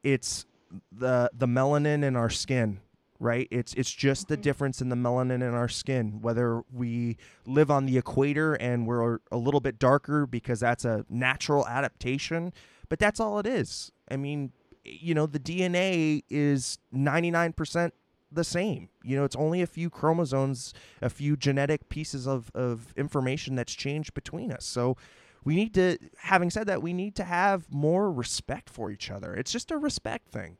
[0.02, 0.44] it's
[0.92, 2.80] the the melanin in our skin
[3.20, 3.46] right?
[3.50, 4.42] It's it's just the mm-hmm.
[4.42, 6.20] difference in the melanin in our skin.
[6.22, 11.04] Whether we live on the equator and we're a little bit darker because that's a
[11.08, 12.52] natural adaptation,
[12.88, 13.92] but that's all it is.
[14.10, 14.52] I mean,
[14.84, 17.92] you know, the DNA is 99%
[18.32, 18.88] the same.
[19.02, 23.74] You know, it's only a few chromosomes, a few genetic pieces of, of information that's
[23.74, 24.64] changed between us.
[24.64, 24.96] So
[25.44, 29.34] we need to, having said that, we need to have more respect for each other.
[29.34, 30.56] It's just a respect thing.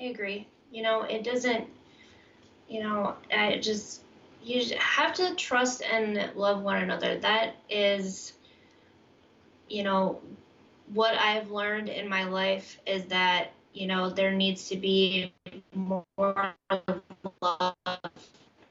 [0.00, 0.48] I agree.
[0.72, 1.68] You know, it doesn't,
[2.68, 4.02] you know, I just,
[4.42, 7.18] you have to trust and love one another.
[7.18, 8.32] That is,
[9.68, 10.20] you know,
[10.92, 15.32] what I've learned in my life is that, you know, there needs to be
[15.74, 17.74] more love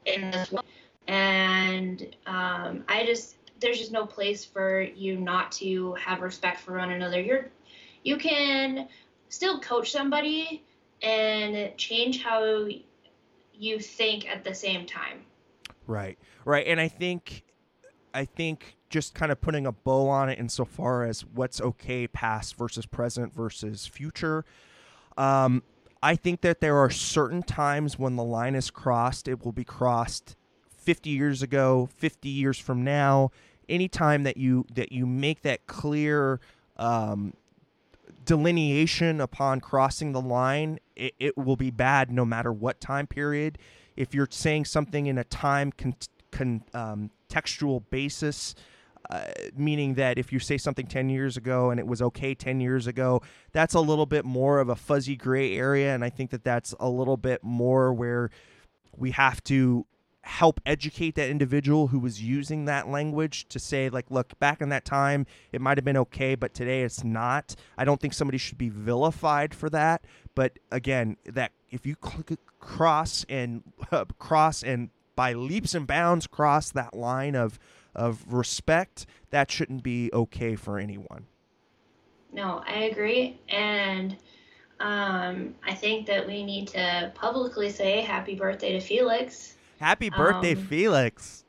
[0.04, 0.64] in this world.
[1.08, 6.76] And um, I just, there's just no place for you not to have respect for
[6.76, 7.20] one another.
[7.20, 7.50] You're,
[8.02, 8.88] you can
[9.28, 10.62] still coach somebody
[11.02, 12.66] and change how
[13.54, 15.22] you think at the same time.
[15.86, 16.18] Right.
[16.44, 16.66] Right.
[16.66, 17.44] And I think
[18.14, 22.56] I think just kind of putting a bow on it insofar as what's okay past
[22.56, 24.44] versus present versus future.
[25.16, 25.62] Um,
[26.02, 29.64] I think that there are certain times when the line is crossed, it will be
[29.64, 30.36] crossed
[30.68, 33.30] 50 years ago, 50 years from now.
[33.68, 36.40] Anytime that you that you make that clear
[36.76, 37.34] um,
[38.24, 43.58] delineation upon crossing the line, it, it, will be bad no matter what time period.
[43.96, 45.94] If you're saying something in a time con,
[46.30, 48.54] con, um, textual basis,
[49.10, 49.24] uh,
[49.56, 52.86] meaning that if you say something 10 years ago and it was okay 10 years
[52.86, 53.20] ago,
[53.52, 55.94] that's a little bit more of a fuzzy gray area.
[55.94, 58.30] And I think that that's a little bit more where
[58.96, 59.86] we have to
[60.22, 64.68] help educate that individual who was using that language to say like look back in
[64.68, 67.54] that time it might have been okay but today it's not.
[67.76, 70.04] I don't think somebody should be vilified for that.
[70.34, 71.96] But again that if you
[72.60, 77.58] cross and uh, cross and by leaps and bounds cross that line of
[77.94, 81.26] of respect that shouldn't be okay for anyone.
[82.32, 83.40] No i agree.
[83.48, 84.16] And
[84.78, 90.54] um, I think that we need to publicly say happy birthday to Felix Happy birthday,
[90.54, 91.44] um, Felix.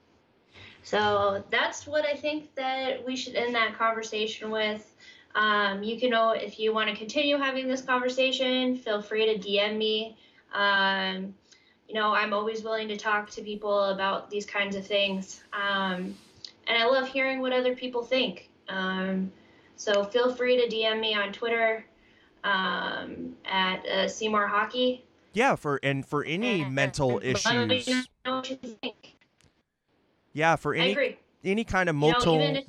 [0.81, 4.91] So that's what I think that we should end that conversation with.
[5.35, 9.39] Um, you can know if you want to continue having this conversation, feel free to
[9.39, 10.17] DM me.
[10.51, 11.35] Um,
[11.87, 15.43] you know, I'm always willing to talk to people about these kinds of things.
[15.53, 16.15] Um,
[16.65, 18.49] and I love hearing what other people think.
[18.67, 19.31] Um,
[19.75, 21.85] so feel free to DM me on Twitter
[22.43, 25.05] um, at uh, Seymour Hockey.
[25.33, 28.07] Yeah, for and for any mental issues.
[30.33, 32.61] Yeah, for any any kind of mental, you know,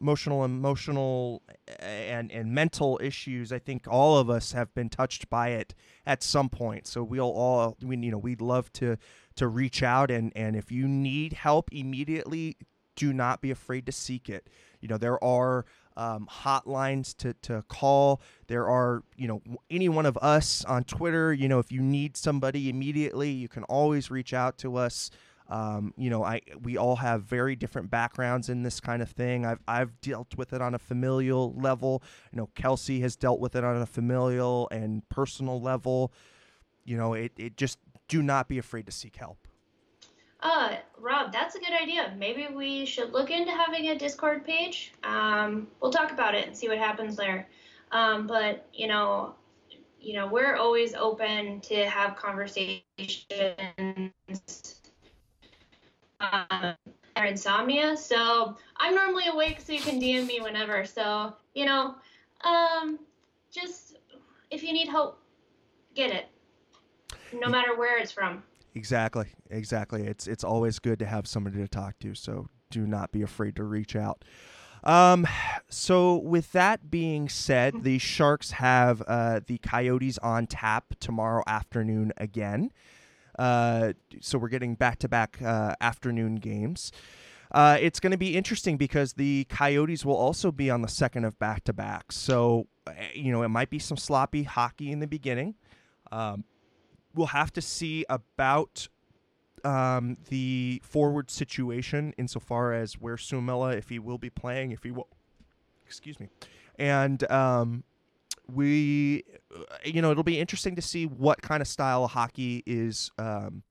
[0.00, 3.52] emotional, emotional, eh, and and mental issues.
[3.52, 5.74] I think all of us have been touched by it
[6.06, 6.86] at some point.
[6.86, 8.96] So we'll all, we you know, we'd love to
[9.36, 12.56] to reach out and and if you need help immediately,
[12.96, 14.48] do not be afraid to seek it.
[14.80, 15.64] You know, there are
[15.98, 18.22] um, hotlines to, to call.
[18.46, 21.32] There are, you know, any one of us on Twitter.
[21.32, 25.10] You know, if you need somebody immediately, you can always reach out to us.
[25.50, 29.44] Um, you know, I we all have very different backgrounds in this kind of thing.
[29.44, 32.02] I've I've dealt with it on a familial level.
[32.32, 36.12] You know, Kelsey has dealt with it on a familial and personal level.
[36.84, 37.78] You know, it it just
[38.08, 39.47] do not be afraid to seek help.
[40.40, 42.14] Uh, Rob, that's a good idea.
[42.16, 44.92] Maybe we should look into having a Discord page.
[45.02, 47.48] Um, we'll talk about it and see what happens there.
[47.90, 49.34] Um, but you know,
[50.00, 53.24] you know, we're always open to have conversations.
[56.20, 56.74] Um,
[57.16, 60.84] or insomnia, so I'm normally awake, so you can DM me whenever.
[60.84, 61.96] So you know,
[62.42, 62.98] um,
[63.50, 63.98] just
[64.50, 65.20] if you need help,
[65.94, 66.26] get it,
[67.32, 68.42] no matter where it's from.
[68.78, 70.06] Exactly, exactly.
[70.06, 72.14] It's it's always good to have somebody to talk to.
[72.14, 74.24] So do not be afraid to reach out.
[74.84, 75.26] Um,
[75.68, 82.12] so with that being said, the Sharks have uh, the Coyotes on tap tomorrow afternoon
[82.18, 82.70] again.
[83.36, 86.92] Uh, so we're getting back to back afternoon games.
[87.50, 91.24] Uh, it's going to be interesting because the Coyotes will also be on the second
[91.24, 92.12] of back to back.
[92.12, 95.56] So, eh, you know, it might be some sloppy hockey in the beginning.
[96.12, 96.44] Um,
[97.14, 98.88] we'll have to see about
[99.64, 104.90] um, the forward situation insofar as where Suomela, if he will be playing, if he
[104.90, 105.08] will,
[105.86, 106.28] excuse me,
[106.78, 107.84] and um,
[108.52, 112.62] we, uh, you know, it'll be interesting to see what kind of style of hockey
[112.66, 113.62] is um,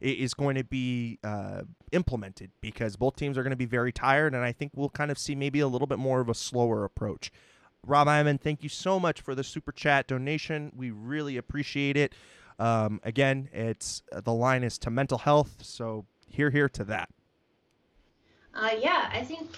[0.00, 1.62] is going to be uh,
[1.92, 5.10] implemented because both teams are going to be very tired, and I think we'll kind
[5.10, 7.30] of see maybe a little bit more of a slower approach.
[7.86, 10.72] Rob Iman, thank you so much for the super chat donation.
[10.74, 12.14] We really appreciate it.
[12.58, 17.08] Um, again, it's uh, the line is to mental health, so hear, hear to that.
[18.54, 19.50] Uh, yeah, I think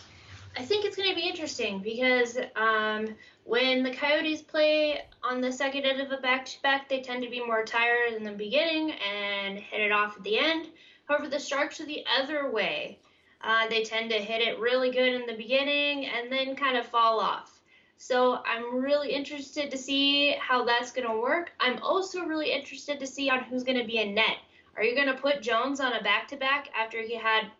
[0.59, 3.09] I think it's going to be interesting because um,
[3.45, 7.45] when the Coyotes play on the second end of a back-to-back, they tend to be
[7.45, 10.69] more tired in the beginning and hit it off at the end.
[11.07, 12.99] However, the Sharks are the other way.
[13.43, 16.87] Uh, they tend to hit it really good in the beginning and then kind of
[16.87, 17.56] fall off.
[17.99, 21.53] So I'm really interested to see how that's going to work.
[21.61, 24.37] I'm also really interested to see on who's going to be in net.
[24.77, 27.51] Are you going to put Jones on a back to back after he had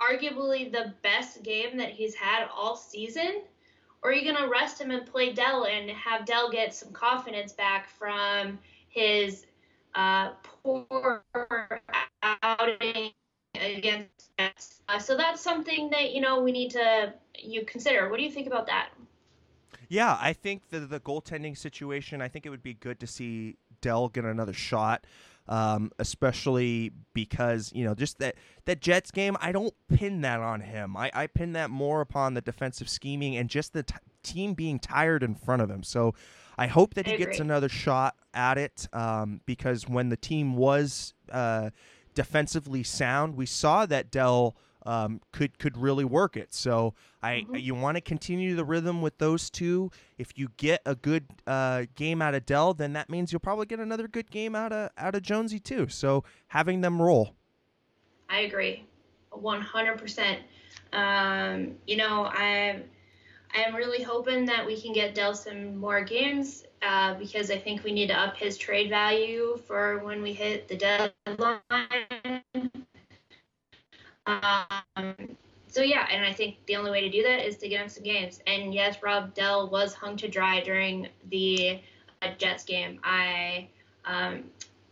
[0.00, 3.42] arguably the best game that he's had all season?
[4.02, 6.92] Or are you going to rest him and play Dell and have Dell get some
[6.92, 8.58] confidence back from
[8.88, 9.46] his
[9.94, 11.22] uh, poor
[12.42, 13.12] outing
[13.54, 14.82] against Jets?
[14.88, 18.08] Uh, so that's something that you know we need to you consider.
[18.08, 18.90] What do you think about that?
[19.88, 22.20] Yeah, I think the the goaltending situation.
[22.20, 25.06] I think it would be good to see Dell get another shot,
[25.48, 29.36] um, especially because you know just that that Jets game.
[29.40, 30.96] I don't pin that on him.
[30.96, 34.78] I, I pin that more upon the defensive scheming and just the t- team being
[34.78, 35.82] tired in front of him.
[35.82, 36.14] So
[36.56, 41.14] I hope that he gets another shot at it um, because when the team was
[41.30, 41.70] uh,
[42.14, 44.56] defensively sound, we saw that Dell
[44.86, 46.52] um, could could really work it.
[46.52, 47.56] So I mm-hmm.
[47.56, 49.90] you want to continue the rhythm with those two.
[50.18, 53.66] If you get a good uh, game out of Dell, then that means you'll probably
[53.66, 55.88] get another good game out of out of Jonesy too.
[55.88, 57.34] So having them roll.
[58.28, 58.84] I agree,
[59.30, 60.40] one hundred percent.
[60.92, 62.84] Um, you know, I'm
[63.54, 67.82] I'm really hoping that we can get Dell some more games uh, because I think
[67.84, 71.60] we need to up his trade value for when we hit the deadline.
[74.26, 75.36] Um,
[75.68, 77.88] so yeah, and I think the only way to do that is to get him
[77.88, 78.40] some games.
[78.46, 81.80] And yes, Rob Dell was hung to dry during the
[82.22, 83.00] uh, Jets game.
[83.02, 83.68] I
[84.04, 84.44] um,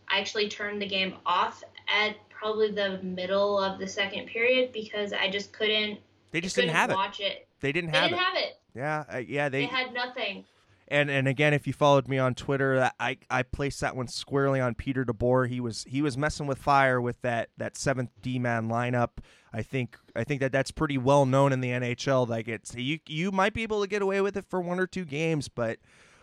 [0.09, 5.13] I actually turned the game off at probably the middle of the second period because
[5.13, 5.99] I just couldn't.
[6.31, 7.23] They just couldn't have watch it.
[7.23, 7.47] it.
[7.59, 8.23] They didn't have they didn't it.
[8.23, 8.59] have it.
[8.75, 9.49] Yeah, uh, yeah.
[9.49, 10.43] They, they had nothing.
[10.87, 14.59] And and again, if you followed me on Twitter, I I placed that one squarely
[14.59, 15.47] on Peter DeBoer.
[15.47, 19.09] He was he was messing with fire with that that seventh D man lineup.
[19.53, 22.27] I think I think that that's pretty well known in the NHL.
[22.27, 24.87] Like it's you you might be able to get away with it for one or
[24.87, 25.79] two games, but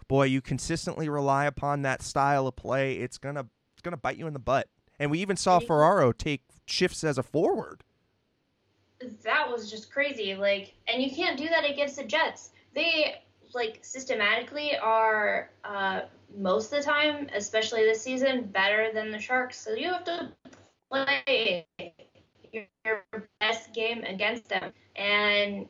[0.09, 2.95] boy, you consistently rely upon that style of play.
[2.95, 4.69] It's gonna it's gonna bite you in the butt.
[4.99, 7.83] And we even saw Ferraro take shifts as a forward.
[9.25, 10.35] That was just crazy.
[10.35, 12.51] Like, and you can't do that against the Jets.
[12.75, 13.23] They
[13.55, 16.03] like systematically are uh,
[16.37, 19.59] most of the time, especially this season, better than the Sharks.
[19.59, 20.33] So you have to
[20.91, 21.67] play
[22.83, 23.03] your
[23.41, 25.67] best game against them, and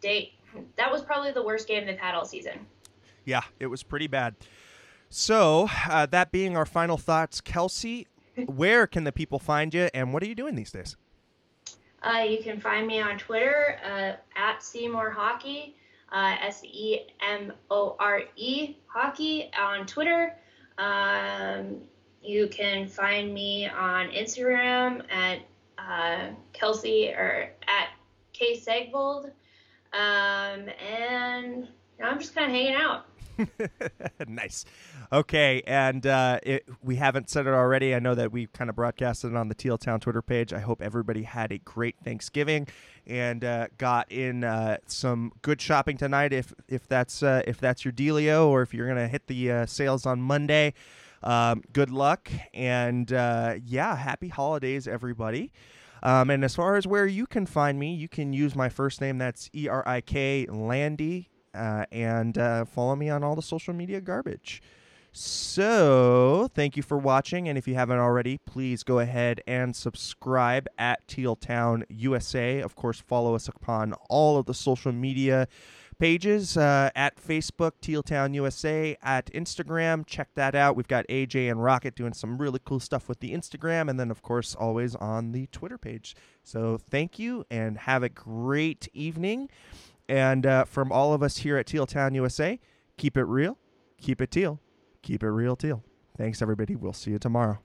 [0.00, 0.34] they
[0.76, 2.66] that was probably the worst game they've had all season.
[3.24, 4.34] Yeah, it was pretty bad.
[5.10, 8.06] So uh, that being our final thoughts, Kelsey,
[8.46, 10.96] where can the people find you, and what are you doing these days?
[12.02, 15.74] Uh, you can find me on Twitter uh, at Seymour Hockey
[16.12, 20.36] uh, S E M O R E hockey on Twitter.
[20.78, 21.82] Um,
[22.22, 25.40] you can find me on Instagram at
[25.78, 27.88] uh, Kelsey or at
[28.32, 29.30] K Segvold.
[29.92, 31.68] Um, and
[32.02, 33.06] I'm just kind of hanging out.
[34.28, 34.64] nice.
[35.12, 37.94] Okay, and uh, it, we haven't said it already.
[37.94, 40.52] I know that we kind of broadcasted it on the Teal Town Twitter page.
[40.52, 42.68] I hope everybody had a great Thanksgiving
[43.06, 46.32] and uh, got in uh, some good shopping tonight.
[46.32, 49.66] If if that's uh, if that's your dealio, or if you're gonna hit the uh,
[49.66, 50.74] sales on Monday,
[51.22, 55.52] um, good luck and uh, yeah, happy holidays, everybody.
[56.02, 59.00] Um, and as far as where you can find me, you can use my first
[59.00, 59.18] name.
[59.18, 63.74] That's E R I K Landy uh, and uh, follow me on all the social
[63.74, 64.62] media garbage.
[65.12, 67.48] So, thank you for watching.
[67.48, 72.60] And if you haven't already, please go ahead and subscribe at Teal Town USA.
[72.60, 75.48] Of course, follow us upon all of the social media
[75.98, 80.06] pages uh, at Facebook, Teal Town USA, at Instagram.
[80.06, 80.76] Check that out.
[80.76, 84.10] We've got AJ and Rocket doing some really cool stuff with the Instagram, and then,
[84.10, 86.14] of course, always on the Twitter page.
[86.44, 89.48] So, thank you and have a great evening.
[90.08, 92.58] And uh, from all of us here at Teal Town USA,
[92.96, 93.58] keep it real,
[94.00, 94.60] keep it teal,
[95.02, 95.84] keep it real teal.
[96.16, 96.74] Thanks, everybody.
[96.74, 97.58] We'll see you tomorrow.